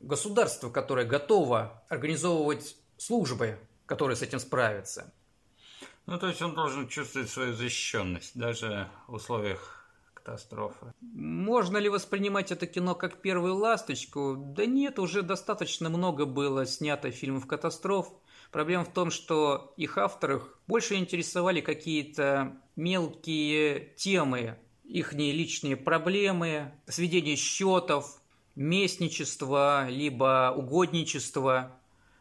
государство, 0.00 0.70
которое 0.70 1.06
готово 1.06 1.82
организовывать 1.88 2.76
службы, 2.96 3.58
которые 3.86 4.16
с 4.16 4.22
этим 4.22 4.38
справятся. 4.38 5.12
Ну, 6.06 6.18
то 6.18 6.28
есть 6.28 6.40
он 6.40 6.54
должен 6.54 6.88
чувствовать 6.88 7.28
свою 7.28 7.54
защищенность, 7.54 8.38
даже 8.38 8.88
в 9.08 9.14
условиях 9.14 9.78
катастрофы. 10.14 10.92
Можно 11.00 11.78
ли 11.78 11.88
воспринимать 11.88 12.50
это 12.50 12.66
кино 12.66 12.94
как 12.94 13.20
первую 13.20 13.56
ласточку? 13.56 14.36
Да 14.38 14.66
нет, 14.66 14.98
уже 14.98 15.22
достаточно 15.22 15.88
много 15.88 16.24
было 16.26 16.66
снято 16.66 17.10
фильмов 17.10 17.46
катастроф. 17.46 18.12
Проблема 18.50 18.84
в 18.84 18.92
том, 18.92 19.10
что 19.10 19.74
их 19.76 19.98
авторах 19.98 20.58
больше 20.66 20.94
интересовали 20.94 21.60
какие-то 21.60 22.56
мелкие 22.76 23.92
темы, 23.96 24.58
их 24.88 25.12
личные 25.12 25.76
проблемы, 25.76 26.72
сведение 26.86 27.36
счетов, 27.36 28.20
местничество, 28.56 29.88
либо 29.88 30.52
угодничество, 30.56 31.78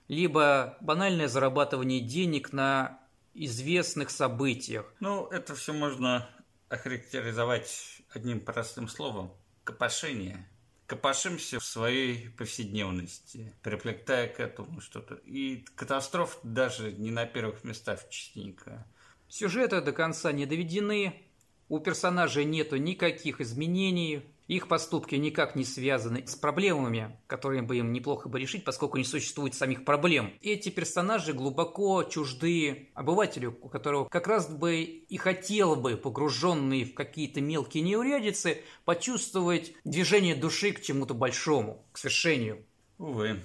либо 0.07 0.77
банальное 0.81 1.27
зарабатывание 1.27 2.01
денег 2.01 2.51
на 2.53 2.99
известных 3.33 4.09
событиях. 4.09 4.93
Ну, 4.99 5.27
это 5.27 5.55
все 5.55 5.73
можно 5.73 6.29
охарактеризовать 6.69 8.01
одним 8.09 8.41
простым 8.41 8.87
словом– 8.89 9.31
копошение. 9.63 10.47
Копошимся 10.87 11.59
в 11.59 11.65
своей 11.65 12.29
повседневности, 12.29 13.53
приплетая 13.61 14.27
к 14.27 14.39
этому 14.39 14.79
что-то. 14.79 15.15
И 15.25 15.65
катастроф 15.75 16.39
даже 16.43 16.93
не 16.93 17.11
на 17.11 17.25
первых 17.25 17.63
местах 17.65 18.07
частенько. 18.09 18.85
Сюжеты 19.27 19.81
до 19.81 19.91
конца 19.91 20.31
не 20.31 20.45
доведены, 20.45 21.26
у 21.69 21.79
персонажей 21.79 22.45
нету 22.45 22.77
никаких 22.77 23.41
изменений, 23.41 24.23
их 24.47 24.69
поступки 24.69 25.15
никак 25.15 25.55
не 25.55 25.65
связаны 25.65 26.25
с 26.25 26.35
проблемами, 26.35 27.19
которые 27.27 27.61
бы 27.61 27.77
им 27.77 27.91
неплохо 27.91 28.29
бы 28.29 28.39
решить, 28.39 28.63
поскольку 28.63 28.97
не 28.97 29.03
существует 29.03 29.53
самих 29.53 29.83
проблем. 29.83 30.33
Эти 30.41 30.69
персонажи 30.69 31.33
глубоко 31.33 32.03
чужды 32.03 32.89
обывателю, 32.93 33.57
у 33.61 33.67
которого 33.67 34.05
как 34.05 34.27
раз 34.27 34.47
бы 34.47 34.81
и 34.83 35.17
хотел 35.17 35.75
бы, 35.75 35.97
погруженный 35.97 36.85
в 36.85 36.93
какие-то 36.93 37.41
мелкие 37.41 37.83
неурядицы, 37.83 38.63
почувствовать 38.85 39.73
движение 39.83 40.35
души 40.35 40.71
к 40.71 40.81
чему-то 40.81 41.13
большому, 41.13 41.85
к 41.91 41.97
свершению. 41.97 42.65
Увы. 42.97 43.43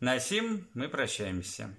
На 0.00 0.18
сим 0.18 0.66
мы 0.72 0.88
прощаемся. 0.88 1.76